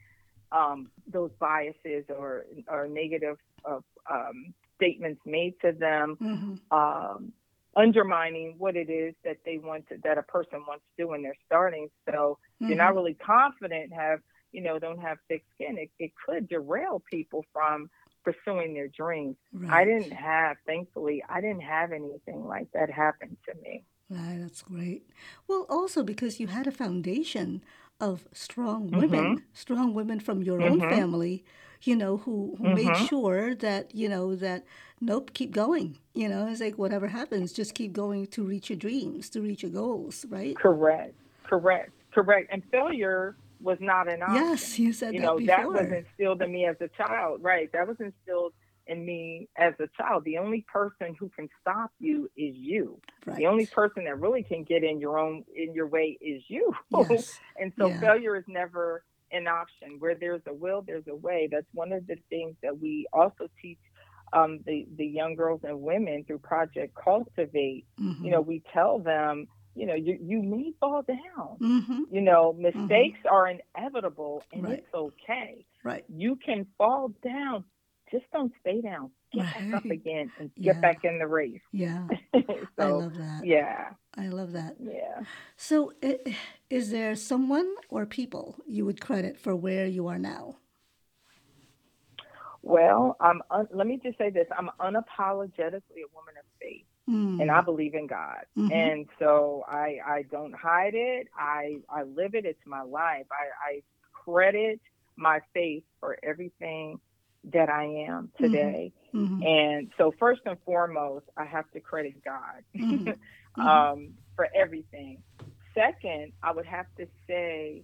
[0.52, 3.38] um, those biases or or negative
[3.70, 3.80] uh,
[4.12, 7.34] um, statements made to them, hmm um,
[7.76, 11.24] undermining what it is that they want to, that a person wants to do when
[11.24, 11.90] they're starting.
[12.10, 14.20] So if you're not really confident, have
[14.52, 17.90] you know, don't have thick skin, it, it could derail people from
[18.24, 19.38] pursuing their dreams.
[19.52, 19.72] Right.
[19.72, 23.86] I didn't have, thankfully, I didn't have anything like that happen to me.
[24.10, 25.10] Right, that's great.
[25.48, 27.64] Well, also because you had a foundation
[28.00, 30.90] of strong women, strong women from your own Mhm.
[30.90, 31.44] family,
[31.84, 32.96] you know, who, who made Mhm.
[32.96, 34.66] sure that, you know, that
[35.02, 35.98] nope, keep going.
[36.14, 39.64] You know, it's like whatever happens, just keep going to reach your dreams, to reach
[39.64, 40.62] your goals, right?
[40.62, 42.50] Correct, correct, correct.
[42.52, 44.46] And failure was not an option.
[44.46, 47.70] Yes, you said you that know that was instilled in me as a child right
[47.74, 48.54] that was instilled
[48.88, 53.38] in me as a child the only person who can stop you is you right.
[53.38, 56.74] the only person that really can get in your own in your way is you
[56.90, 57.40] yes.
[57.58, 58.00] and so Yeah.
[58.02, 62.06] failure is never an option where there's a will there's a way that's one of
[62.08, 63.80] the things that we also teach
[64.34, 69.00] um, the the young girls and women through project cultivate hmm you know we tell
[69.00, 74.64] them you know you, you may fall down hmm you know mistakes are inevitable and
[74.64, 74.80] Right.
[74.80, 76.06] it's okay Right.
[76.08, 77.66] you can fall down.
[78.12, 79.10] Just don't stay down.
[79.34, 80.74] Get back up again and Yeah.
[80.74, 81.60] get back in the race.
[81.72, 82.08] Yeah.
[82.80, 83.42] I love that.
[83.46, 84.76] yeah, I love that.
[84.80, 85.22] yeah.
[85.58, 86.20] So, i-
[86.70, 90.58] is there someone or people you would credit for where you are now?
[92.62, 97.42] Well, I'm un- let me just say this: I'm unapologetically a woman of faith, Mm.
[97.42, 98.72] and I believe in God, Mhm.
[98.72, 101.28] and so I I don't hide it.
[101.38, 102.46] I I live it.
[102.46, 103.26] It's my life.
[103.32, 104.80] I, I credit
[105.18, 107.00] my faith for everything
[107.46, 108.94] that I am today.
[109.14, 109.46] Mhm.
[109.46, 112.64] And so, first and foremost, I have to credit God.
[112.76, 113.18] Mhm.
[113.58, 113.66] Mhm.
[113.66, 115.22] um, for everything.
[115.74, 117.84] Second, I would have to say,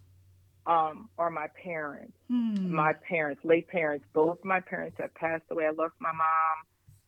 [0.66, 2.70] um, are my parents, Mm.
[2.70, 4.06] my parents, late parents.
[4.14, 5.66] Both my parents have passed away.
[5.68, 6.58] I lost my mom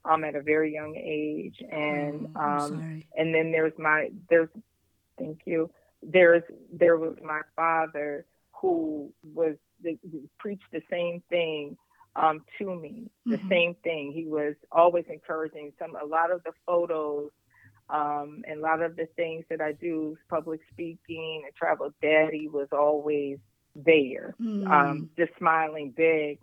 [0.05, 2.83] um, at a very young age, and Oh, um,
[3.17, 4.49] and then there's my there's
[5.17, 5.69] thank you.
[6.01, 9.97] There's there was my father who was the,
[10.37, 11.77] preached the same thing
[12.15, 13.49] um, to me, the Mhm.
[13.49, 14.11] same thing.
[14.11, 15.73] He was always encouraging.
[15.79, 17.31] Some a lot of the photos
[17.89, 21.93] um, and a lot of the things that I do, public speaking and travel.
[22.01, 23.37] Daddy was always
[23.75, 24.67] there, Mm.
[24.71, 26.39] um, just smiling big,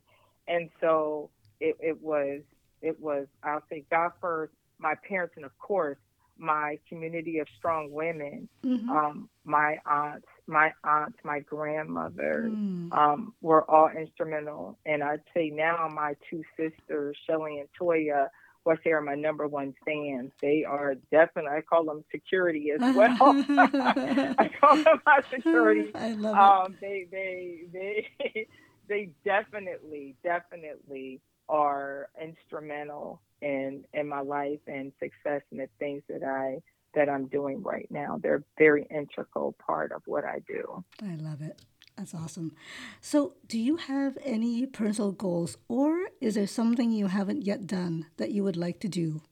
[0.47, 2.43] and so it, it was
[2.83, 5.99] it was I'll say God first, my parents, and of course
[6.39, 8.89] my community of strong women, Mhm.
[8.89, 12.93] um, my aunts, my aunts, my grandmother, Mm.
[12.97, 14.79] um, were all instrumental.
[14.87, 18.29] And I'd say now my two sisters, Shelly and Toya,
[18.67, 20.31] I say are my number one fans.
[20.43, 23.17] They are definitely, I call them security as well.
[23.59, 25.91] I call them my security.
[25.95, 26.37] I love
[26.67, 28.47] Um, they, they, they,
[28.89, 36.23] they definitely, definitely are instrumental in in my life and success and the things that
[36.25, 36.61] I
[36.95, 38.19] that I'm doing right now.
[38.23, 40.85] They're a very integral part of what I do.
[41.03, 41.61] I love it.
[41.97, 42.53] That's awesome.
[43.01, 48.07] So, do you have any personal goals, or is there something you haven't yet done
[48.19, 49.23] that you would like to do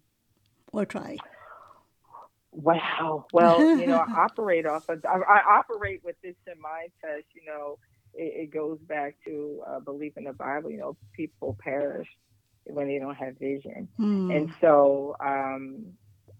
[0.72, 1.16] or try?
[2.50, 3.26] Wow.
[3.32, 7.22] Well, you know, I operate off of, I, I operate with this in mind Tess,
[7.34, 7.78] you know,
[8.16, 12.08] it, it goes back to uh, belief in the Bible, you know, people perish
[12.64, 13.88] when they don't have vision.
[14.00, 14.36] Mm.
[14.36, 15.84] And so um,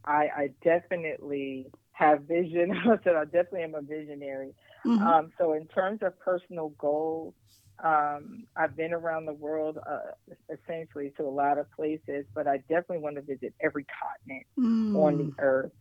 [0.05, 2.73] I, I definitely have vision.
[2.85, 4.55] I said I definitely am a visionary.
[4.87, 5.01] Mhm.
[5.01, 7.35] Um, so in terms of personal goals,
[7.83, 12.59] um, I've been around the world uh, essentially to a lot of places, but I
[12.69, 14.47] definitely want to visit every continent
[14.95, 15.19] on Mm.
[15.37, 15.73] the earth.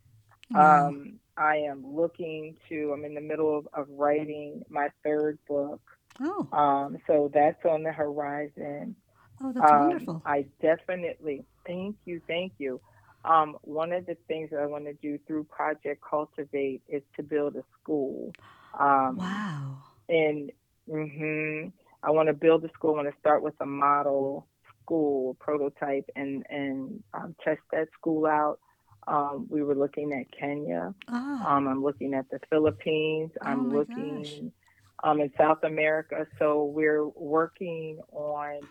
[0.52, 0.88] Wow.
[0.88, 5.82] Um, I am looking to, I'm in the middle of, of writing my third book.
[6.22, 6.48] Oh.
[6.52, 8.96] Um, so that's on the horizon.
[9.42, 10.22] Oh, that's um, wonderful.
[10.26, 12.80] I definitely thank you, thank you.
[13.26, 17.24] Um, one of the things that I want to do through Project Cultivate is to
[17.24, 18.32] build a school.
[18.80, 19.78] Um, wow.
[20.08, 20.52] And
[20.88, 21.70] mm-hmm,
[22.04, 22.92] I want to build a school.
[22.92, 24.46] I want to start with a model
[24.84, 28.60] school prototype and and um, test that school out.
[29.08, 30.93] Um, we were looking at Kenya.
[31.08, 31.56] Ah.
[31.56, 33.32] Um, I'm looking at the Philippines.
[33.41, 34.51] Oh I'm looking
[35.03, 36.26] um, in South America.
[36.39, 38.62] So we're working on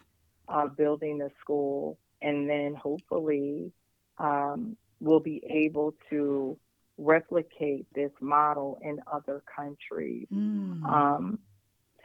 [0.49, 3.73] uh, building a school, and then hopefully
[4.19, 6.59] um, we'll be able to
[6.99, 10.27] replicate this model in other countries.
[10.33, 10.85] Mm.
[10.85, 11.39] Um,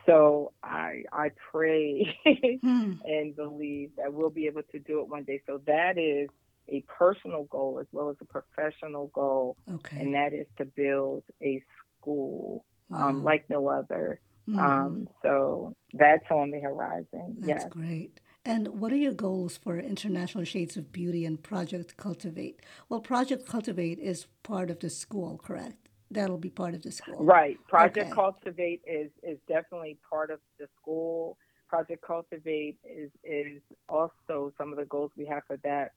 [0.05, 2.99] so I I pray mm.
[3.03, 5.41] and believe that we'll be able to do it one day.
[5.45, 6.29] So that is
[6.71, 9.99] a personal goal as well as a professional goal, okay.
[9.99, 11.61] and that is to build a
[11.99, 13.09] school um, wow.
[13.09, 14.19] um, like no other.
[14.47, 14.59] Mm.
[14.59, 17.35] Um, so that's on the horizon.
[17.39, 17.65] That's yes.
[17.69, 18.19] great.
[18.45, 22.61] And what are your goals for International Shades of Beauty and Project Cultivate?
[22.87, 25.89] Well, Project Cultivate is part of the school, correct?
[26.09, 27.23] That'll be part of the school.
[27.23, 27.57] Right.
[27.67, 28.15] Project okay.
[28.15, 31.37] Cultivate is is definitely part of the school.
[31.67, 35.91] Project Cultivate is is also some of the goals we have for that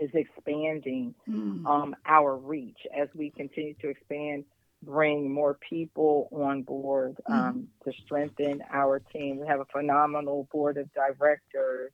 [0.00, 1.64] is expanding mm.
[1.66, 4.44] um, our reach as we continue to expand
[4.82, 7.32] bring more people on board mm-hmm.
[7.32, 7.90] um, mm-hmm.
[7.90, 9.38] to strengthen our team.
[9.38, 11.92] We have a phenomenal board of directors,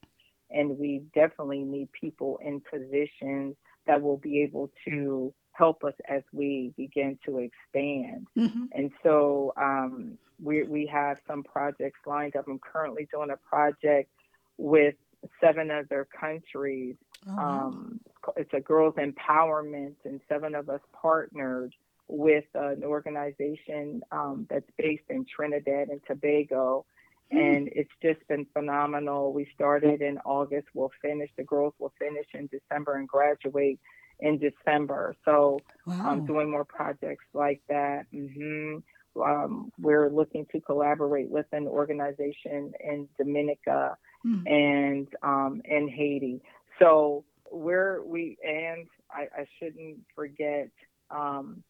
[0.50, 6.22] and we definitely need people in positions that will be able to help us as
[6.32, 8.26] we begin to expand.
[8.36, 8.64] Mm-hmm.
[8.72, 12.46] And so um, we, we have some projects lined up.
[12.48, 14.10] I'm currently doing a project
[14.56, 14.94] with
[15.40, 16.96] seven other countries.
[17.28, 18.00] Oh, um,
[18.36, 21.74] it's a girls empowerment, and seven of us partnered
[22.08, 26.84] with an organization um, that's based in Trinidad and Tobago.
[27.32, 27.56] Mm.
[27.56, 29.32] And it's just been phenomenal.
[29.32, 33.78] We started in August, we'll finish, the girls will finish in December and graduate
[34.20, 35.14] in December.
[35.24, 36.10] So wow.
[36.10, 38.06] I'm doing more projects like that.
[38.14, 38.78] Mm-hmm.
[39.24, 43.96] Um, we're looking to collaborate with an organization in Dominica
[44.26, 44.50] mm.
[44.50, 46.40] and um, in Haiti.
[46.78, 50.70] So we're we and I, I shouldn't forget
[51.10, 51.62] um,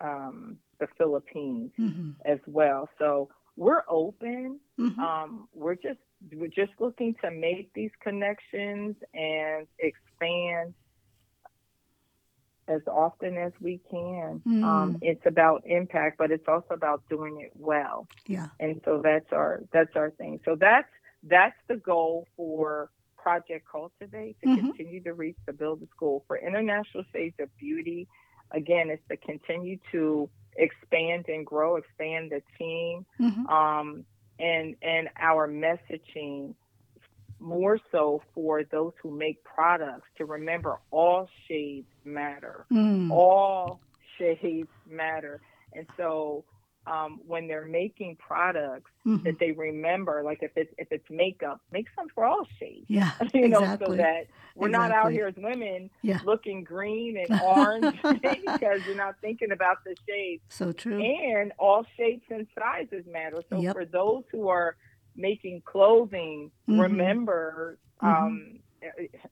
[0.00, 2.10] um, the Philippines mm-hmm.
[2.24, 2.88] as well.
[2.98, 4.60] So we're open.
[4.78, 5.00] Mm-hmm.
[5.00, 5.98] Um, we're just
[6.32, 10.74] we're just looking to make these connections and expand
[12.68, 14.42] as often as we can.
[14.46, 14.64] Mm.
[14.64, 18.06] Um, it's about impact, but it's also about doing it well.
[18.26, 18.48] Yeah.
[18.58, 20.40] And so that's our that's our thing.
[20.44, 20.88] So that's
[21.22, 24.66] that's the goal for Project Cultivate to mm-hmm.
[24.68, 28.08] continue to reach the build the school for international shades of beauty
[28.52, 33.46] again, is to continue to expand and grow, expand the team, mm-hmm.
[33.46, 34.04] um,
[34.38, 36.54] and and our messaging
[37.38, 42.66] more so for those who make products to remember all shades matter.
[42.72, 43.10] Mm.
[43.10, 43.80] All
[44.18, 45.40] shades matter.
[45.72, 46.44] And so
[46.86, 49.24] um, when they're making products mm-hmm.
[49.24, 52.86] that they remember, like if it's if it's makeup, make some for all shades.
[52.88, 53.86] Yeah, you know, exactly.
[53.86, 54.70] so that we're exactly.
[54.70, 56.20] not out here as women yeah.
[56.24, 60.42] looking green and orange because you're not thinking about the shades.
[60.48, 61.02] So true.
[61.02, 63.42] And all shapes and sizes matter.
[63.50, 63.74] So yep.
[63.74, 64.76] for those who are
[65.16, 66.80] making clothing, mm-hmm.
[66.80, 67.78] remember.
[68.02, 68.58] Mm-hmm.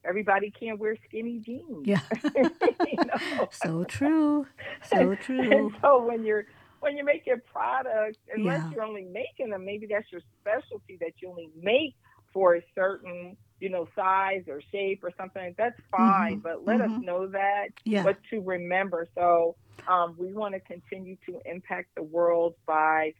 [0.03, 1.85] Everybody can't wear skinny jeans.
[1.85, 2.01] Yeah.
[2.35, 3.47] you know?
[3.51, 4.47] So true.
[4.83, 5.51] So true.
[5.51, 6.45] And so when you're
[6.79, 8.69] when you're making products, unless Yeah.
[8.71, 11.95] you're only making them, maybe that's your specialty that you only make
[12.33, 15.55] for a certain, you know, size or shape or something.
[15.57, 17.03] That's fine, Mhm, but let us mhm.
[17.03, 17.69] know that.
[17.85, 18.03] Yeah.
[18.03, 19.55] But to remember, so
[19.87, 23.13] um, we want to continue to impact the world by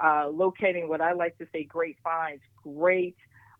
[0.00, 3.16] uh, locating what I like to say great finds, great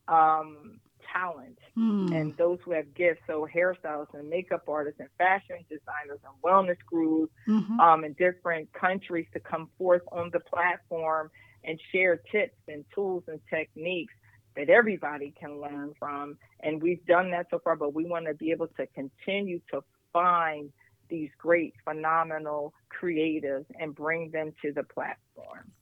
[0.06, 0.80] um,
[1.12, 2.12] talent Mm.
[2.12, 6.78] and those who have gifts, so hairstylists and makeup artists and fashion designers and wellness
[6.86, 7.78] gurus Mhm.
[7.80, 11.30] um, in different countries to come forth on the platform
[11.64, 14.14] and share tips and tools and techniques
[14.56, 16.36] that everybody can learn from.
[16.60, 19.82] And we've done that so far, but we want to be able to continue to
[20.12, 20.72] find
[21.08, 25.72] these great, phenomenal creatives and bring them to the platform.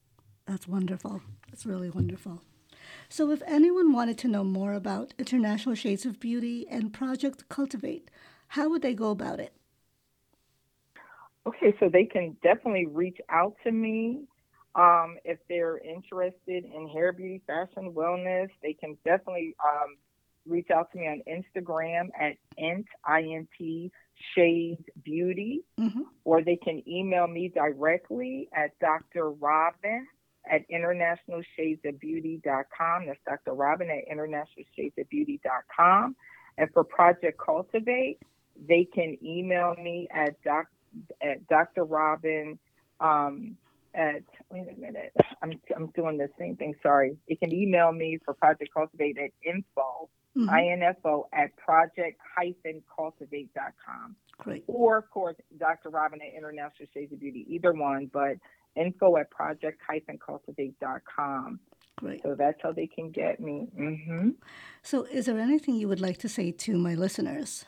[0.46, 1.22] That's wonderful.
[1.50, 2.42] That's really wonderful.
[3.08, 8.10] So, if anyone wanted to know more about International Shades of Beauty and Project Cultivate,
[8.48, 9.52] how would they go about it?
[11.46, 14.22] Okay, so they can definitely reach out to me.
[14.74, 19.96] Um, if they're interested in hair, beauty, fashion, wellness, they can definitely um,
[20.46, 23.90] reach out to me on Instagram at int, I-N-T,
[24.34, 26.02] Shades Beauty, Mm-hmm.
[26.24, 29.30] or they can email me directly at Dr.
[29.30, 30.06] Robyn,
[30.50, 33.06] at internationalshadesofbeauty.com.
[33.06, 33.54] That's Dr.
[33.54, 36.16] Robyn at internationalshadesofbeauty.com.
[36.58, 38.18] And for Project Cultivate,
[38.68, 40.66] they can email me at doc,
[41.22, 41.84] at Dr.
[41.84, 42.58] Robyn
[43.00, 43.56] um,
[43.94, 45.12] at wait a minute.
[45.42, 46.74] I'm I'm doing the same thing.
[46.82, 47.18] Sorry.
[47.26, 50.82] You can email me for Project Cultivate at info mm-hmm.
[50.82, 52.20] info at project
[52.96, 54.16] cultivate.com.
[54.38, 54.64] Great.
[54.66, 55.90] Or of course, Dr.
[55.90, 58.36] Robyn at International Shades of Beauty, either one, but
[58.76, 59.80] info at project
[60.24, 61.60] cultivate.com.
[61.96, 62.22] Great.
[62.22, 63.68] So that's how they can get me.
[63.78, 64.30] Mm-hmm.
[64.82, 67.64] So, is there anything you would like to say to my listeners?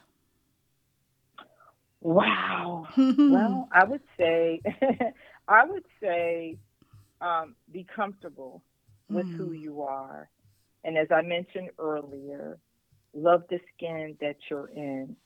[2.00, 2.86] Wow.
[2.96, 4.60] well, I would say,
[5.48, 6.58] I would say,
[7.20, 8.62] um, be comfortable
[9.08, 9.36] with mm.
[9.36, 10.28] who you are,
[10.84, 12.58] and as I mentioned earlier,
[13.14, 15.16] love the skin that you're in.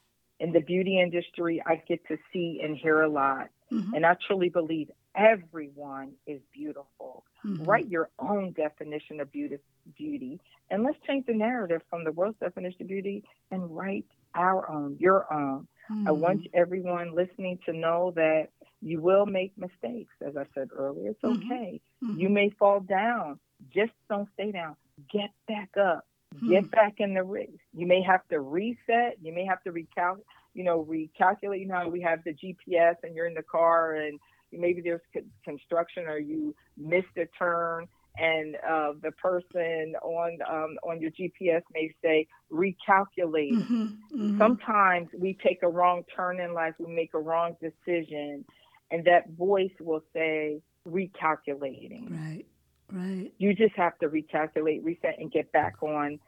[0.41, 3.95] In the beauty industry, I get to see and hear a lot, mm-hmm.
[3.95, 7.25] and I truly believe everyone is beautiful.
[7.45, 7.65] Mm-hmm.
[7.65, 9.59] Write your own definition of beauty,
[9.97, 10.41] beauty,
[10.71, 14.97] and let's change the narrative from the world's definition of beauty and write our own,
[14.99, 15.67] your own.
[15.91, 16.09] Mm-hmm.
[16.09, 18.49] I want everyone listening to know that
[18.81, 20.13] you will make mistakes.
[20.25, 21.53] As I said earlier, it's mm-hmm.
[21.53, 21.81] okay.
[22.03, 22.21] Mm-hmm.
[22.21, 23.39] You may fall down.
[23.75, 24.77] Just don't stay down.
[25.13, 26.07] Get back up.
[26.49, 26.67] Get mm-hmm.
[26.69, 27.51] back in the race.
[27.75, 29.19] You may have to reset.
[29.21, 30.17] You may have to recal,
[30.55, 31.61] you know, recalculate.
[31.61, 34.19] You know, we have the GPS and you're in the car and
[34.53, 35.01] maybe there's
[35.45, 37.89] construction or you missed a turn
[38.19, 43.55] and uh, the person on um, on your GPS may say recalculate.
[43.55, 44.39] Mm-hmm, mm-hmm.
[44.39, 48.45] Sometimes we take a wrong turn in life, we make a wrong decision,
[48.91, 52.11] and that voice will say recalculating.
[52.11, 52.45] Right,
[52.91, 53.33] right.
[53.39, 56.19] You just have to recalculate, reset, and get back on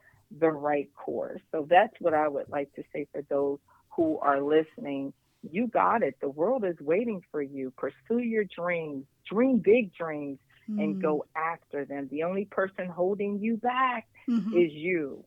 [0.40, 1.40] the right course.
[1.52, 3.58] So that's what I would like to say for those
[3.90, 5.12] who are listening.
[5.50, 6.16] You got it.
[6.20, 7.72] The world is waiting for you.
[7.76, 9.04] Pursue your dreams.
[9.30, 10.38] Dream big dreams
[10.68, 10.80] mm-hmm.
[10.80, 11.40] and go mm.
[11.40, 12.08] after them.
[12.10, 14.56] The only person holding you back mm-hmm.
[14.56, 15.24] is you.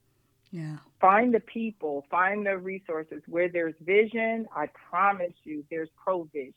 [0.52, 0.78] Yeah.
[1.02, 3.22] Find the people, find the resources.
[3.28, 6.54] Where there's vision, I promise you, there's provision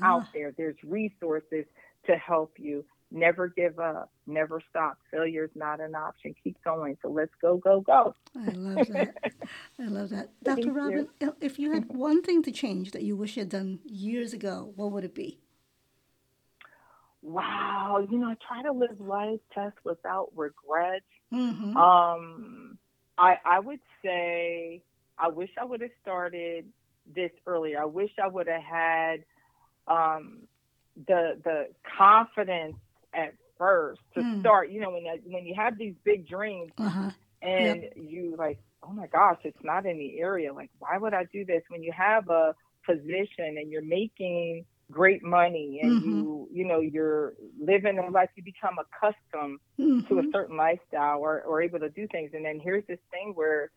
[0.00, 0.16] ah.
[0.16, 0.52] out there.
[0.56, 1.66] There's resources
[2.06, 2.84] to help you.
[3.10, 4.10] Never give up.
[4.26, 4.98] Never stop.
[5.10, 6.34] Failure is not an option.
[6.44, 6.98] Keep going.
[7.00, 8.14] So let's go, go, go.
[8.36, 9.14] I love that.
[9.80, 10.30] I love that.
[10.42, 10.72] Dr.
[10.72, 11.34] Robyn, you.
[11.40, 14.72] if you had one thing to change that you wish you had done years ago,
[14.76, 15.40] what would it be?
[17.22, 21.02] wow, you know, I try to live life Tess without regret.
[21.32, 21.76] Mm-hmm.
[21.76, 22.78] Um,
[23.16, 24.82] I I would say
[25.18, 26.66] I wish I would have started
[27.14, 27.80] this earlier.
[27.80, 29.24] I wish I would have had
[29.86, 30.38] um,
[31.06, 32.76] the the confidence
[33.14, 34.40] at first to mm.
[34.40, 34.70] start.
[34.70, 37.10] You know, when when you have these big dreams uh-huh.
[37.42, 37.92] and yep.
[37.96, 40.52] you like, oh my gosh, it's not in the area.
[40.52, 41.62] Like, why would I do this?
[41.68, 42.54] When you have a
[42.84, 46.10] position and you're making great money and mm-hmm.
[46.10, 50.00] you you know you're living a life you become accustomed mm-hmm.
[50.06, 50.30] to a mm-hmm.
[50.32, 53.70] certain lifestyle or, or able to do things and then here's this thing where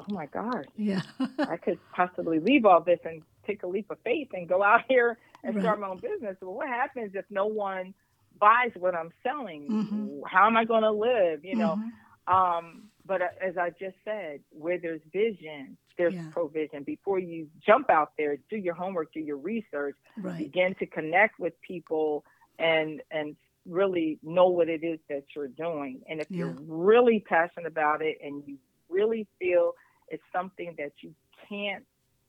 [0.00, 1.02] oh my gosh yeah
[1.38, 4.80] i could possibly leave all this and take a leap of faith and go out
[4.88, 5.62] here and right.
[5.62, 7.94] start my own business well what happens if no one
[8.38, 10.20] buys what i'm selling mm-hmm.
[10.26, 12.34] how am i going to live you know mm-hmm.
[12.34, 16.28] um but uh, as I just said, where there's vision, there's yeah.
[16.30, 16.84] provision.
[16.84, 20.38] Before you jump out there, do your homework, do your research, right.
[20.38, 22.24] begin to connect with people
[22.58, 23.34] and and
[23.66, 26.02] really know what it is that you're doing.
[26.08, 26.38] And if yeah.
[26.38, 28.58] you're really passionate about it and you
[28.88, 29.72] really feel
[30.08, 31.14] it's something that you
[31.48, 31.84] can't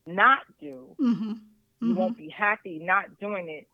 [0.06, 1.24] not do, mm-hmm.
[1.30, 1.36] you
[1.84, 1.96] mm-hmm.
[1.96, 3.68] won't be happy not doing it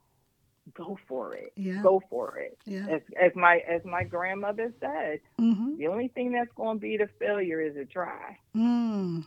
[0.74, 1.54] go for it.
[1.56, 1.82] Yeah.
[1.82, 2.58] Go for it.
[2.66, 2.88] Yeah.
[2.90, 5.78] As, as my as my grandmother said, mm-hmm.
[5.78, 8.38] the only thing that's going to be the failure is a try.
[8.56, 9.26] Mm.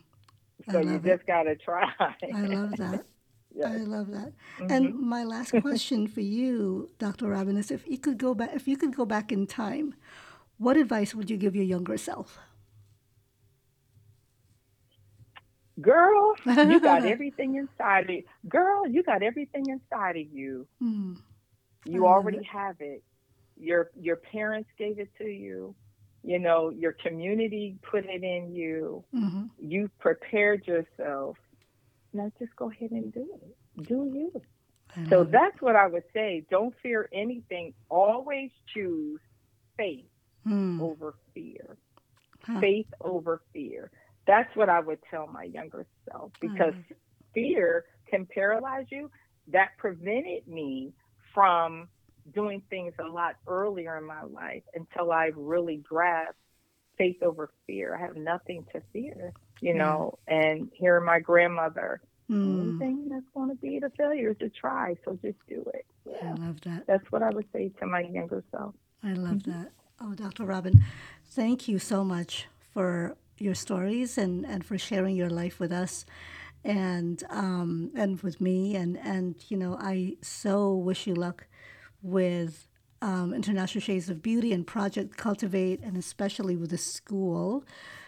[0.70, 1.90] So you just got to try.
[2.00, 3.04] I love that.
[3.54, 3.66] yes.
[3.66, 4.32] I love that.
[4.58, 4.72] Mm-hmm.
[4.72, 7.28] And my last question for you, Dr.
[7.28, 9.94] Robyn, is if you could go back if you could go back in time,
[10.58, 12.38] what advice would you give your younger self?
[15.80, 18.24] Girl, you got everything inside of you.
[18.48, 20.66] Girl, you got everything inside of you.
[20.82, 21.18] Mm.
[21.84, 22.46] You already it.
[22.46, 23.02] have it.
[23.56, 25.74] Your your parents gave it to you.
[26.22, 29.04] You know, your community put it in you.
[29.14, 29.44] Mm-hmm.
[29.60, 31.36] You prepared yourself.
[32.12, 33.86] Now just go ahead and do it.
[33.86, 34.42] Do you.
[35.10, 36.44] So that's what I would say.
[36.50, 37.74] Don't fear anything.
[37.90, 39.20] Always choose
[39.76, 40.06] faith
[40.46, 40.80] mm.
[40.80, 41.76] over fear.
[42.42, 42.60] Huh.
[42.60, 43.90] Faith over fear.
[44.26, 46.84] That's what I would tell my younger self because mm.
[47.34, 49.10] fear can paralyze you.
[49.48, 50.92] That prevented me
[51.34, 51.88] from
[52.34, 56.34] doing things a lot earlier in my life until I really grasped
[56.96, 57.96] faith over fear.
[57.96, 62.00] I have nothing to fear, you know, and hearing my grandmother,
[62.30, 62.60] mm.
[62.80, 64.96] anything that's going to be the failure is to try.
[65.04, 65.86] So just do it.
[66.04, 66.86] Yeah, I love that.
[66.86, 68.74] That's what I would say to my younger self.
[69.02, 69.50] I love mm-hmm.
[69.52, 69.70] that.
[70.00, 70.44] Oh, Dr.
[70.44, 70.84] Robyn,
[71.24, 76.04] thank you so much for your stories and, and for sharing your life with us
[76.64, 81.46] and um, and with me and and you know I so wish you luck
[82.02, 82.66] with
[83.00, 87.64] um, International Shades of Beauty and Project Cultivate and especially with the school.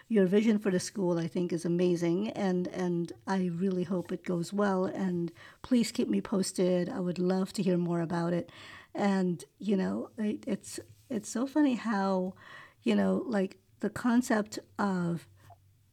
[0.09, 4.25] Your vision for the school, I think, is amazing, and and I really hope it
[4.25, 4.85] goes well.
[4.87, 5.31] And
[5.63, 6.89] please keep me posted.
[6.89, 8.51] I would love to hear more about it.
[8.93, 12.35] And you know, it, it's it's so funny how,
[12.83, 15.29] you know, like the concept of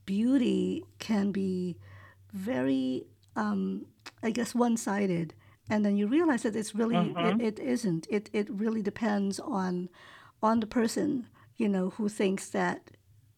[0.05, 1.77] beauty can be
[2.37, 3.85] very, um,
[4.23, 5.33] I guess, one sided.
[5.69, 7.41] And then you realize that it's really, mm-hmm.
[7.41, 8.07] it, it isn't.
[8.09, 9.89] It, it really depends on,
[10.41, 11.27] on the person,
[11.57, 12.91] you know, who thinks that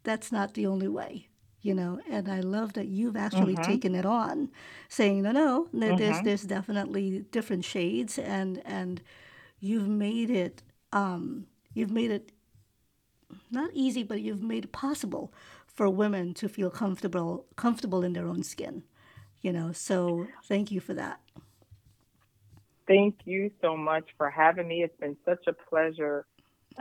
[0.04, 1.30] that's not the only way
[1.62, 3.72] you know and i love that you've actually mm-hmm.
[3.72, 4.50] taken it on
[4.88, 5.98] saying no no mm-hmm.
[5.98, 9.02] there's there's definitely different shades and and
[9.60, 12.32] you've made it um you've made it
[13.52, 15.34] not easy but you've made it possible
[15.80, 18.84] for women to feel comfortable comfortable in their own skin
[19.42, 19.72] you know?
[19.72, 21.20] So thank you for that.
[22.88, 24.84] Thank you so much for having me.
[24.84, 26.26] It's been such a pleasure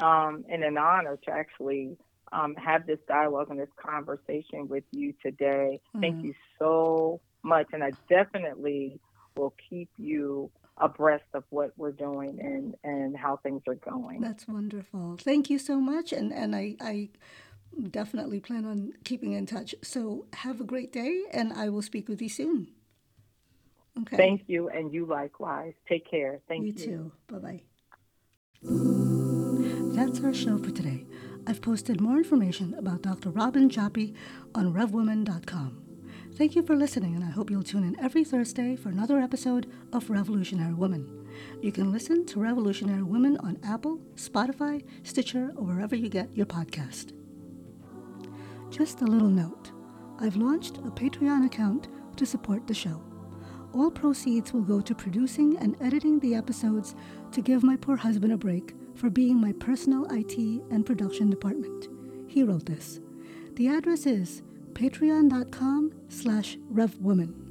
[0.03, 1.97] um, and an honor to actually
[2.33, 5.81] um, have this dialogue and this conversation with you today.
[5.89, 6.01] Mm-hmm.
[6.01, 9.01] thank you so much and i definitely
[9.37, 14.21] will keep you abreast of what we're doing and and how things are going.
[14.21, 15.17] That's wonderful.
[15.21, 17.09] Thank you so much and and i i
[17.91, 19.75] definitely plan on keeping in touch.
[19.83, 22.69] So have a great day, and I will speak with you soon.
[24.01, 24.16] Okay.
[24.16, 25.75] Thank you, and you likewise.
[25.89, 26.41] Take care.
[26.49, 26.69] Thank you.
[26.69, 27.12] You too.
[27.29, 27.62] Bye bye.
[29.97, 31.07] That's our show for today.
[31.47, 33.31] I've posted more information about Dr.
[33.31, 34.14] Robyn Joppy
[34.55, 35.83] on RevWoman.com.
[36.35, 39.66] Thank you for listening, and I hope you'll tune in every Thursday for another episode
[39.93, 41.27] of Revolutionary Woman.
[41.62, 46.47] You can listen to Revolutionary Women on Apple, Spotify, Stitcher, or wherever you get your
[46.47, 47.18] podcast.
[48.71, 49.73] Just a little note
[50.21, 53.03] I've launched a Patreon account to support the show.
[53.73, 56.95] All proceeds will go to producing and editing the episodes
[57.33, 60.37] to give my poor husband a break for being my personal IT
[60.71, 61.89] and production department.
[62.27, 63.01] He wrote this.
[63.55, 64.43] The address is
[64.73, 67.48] patreon.com slash revwoman.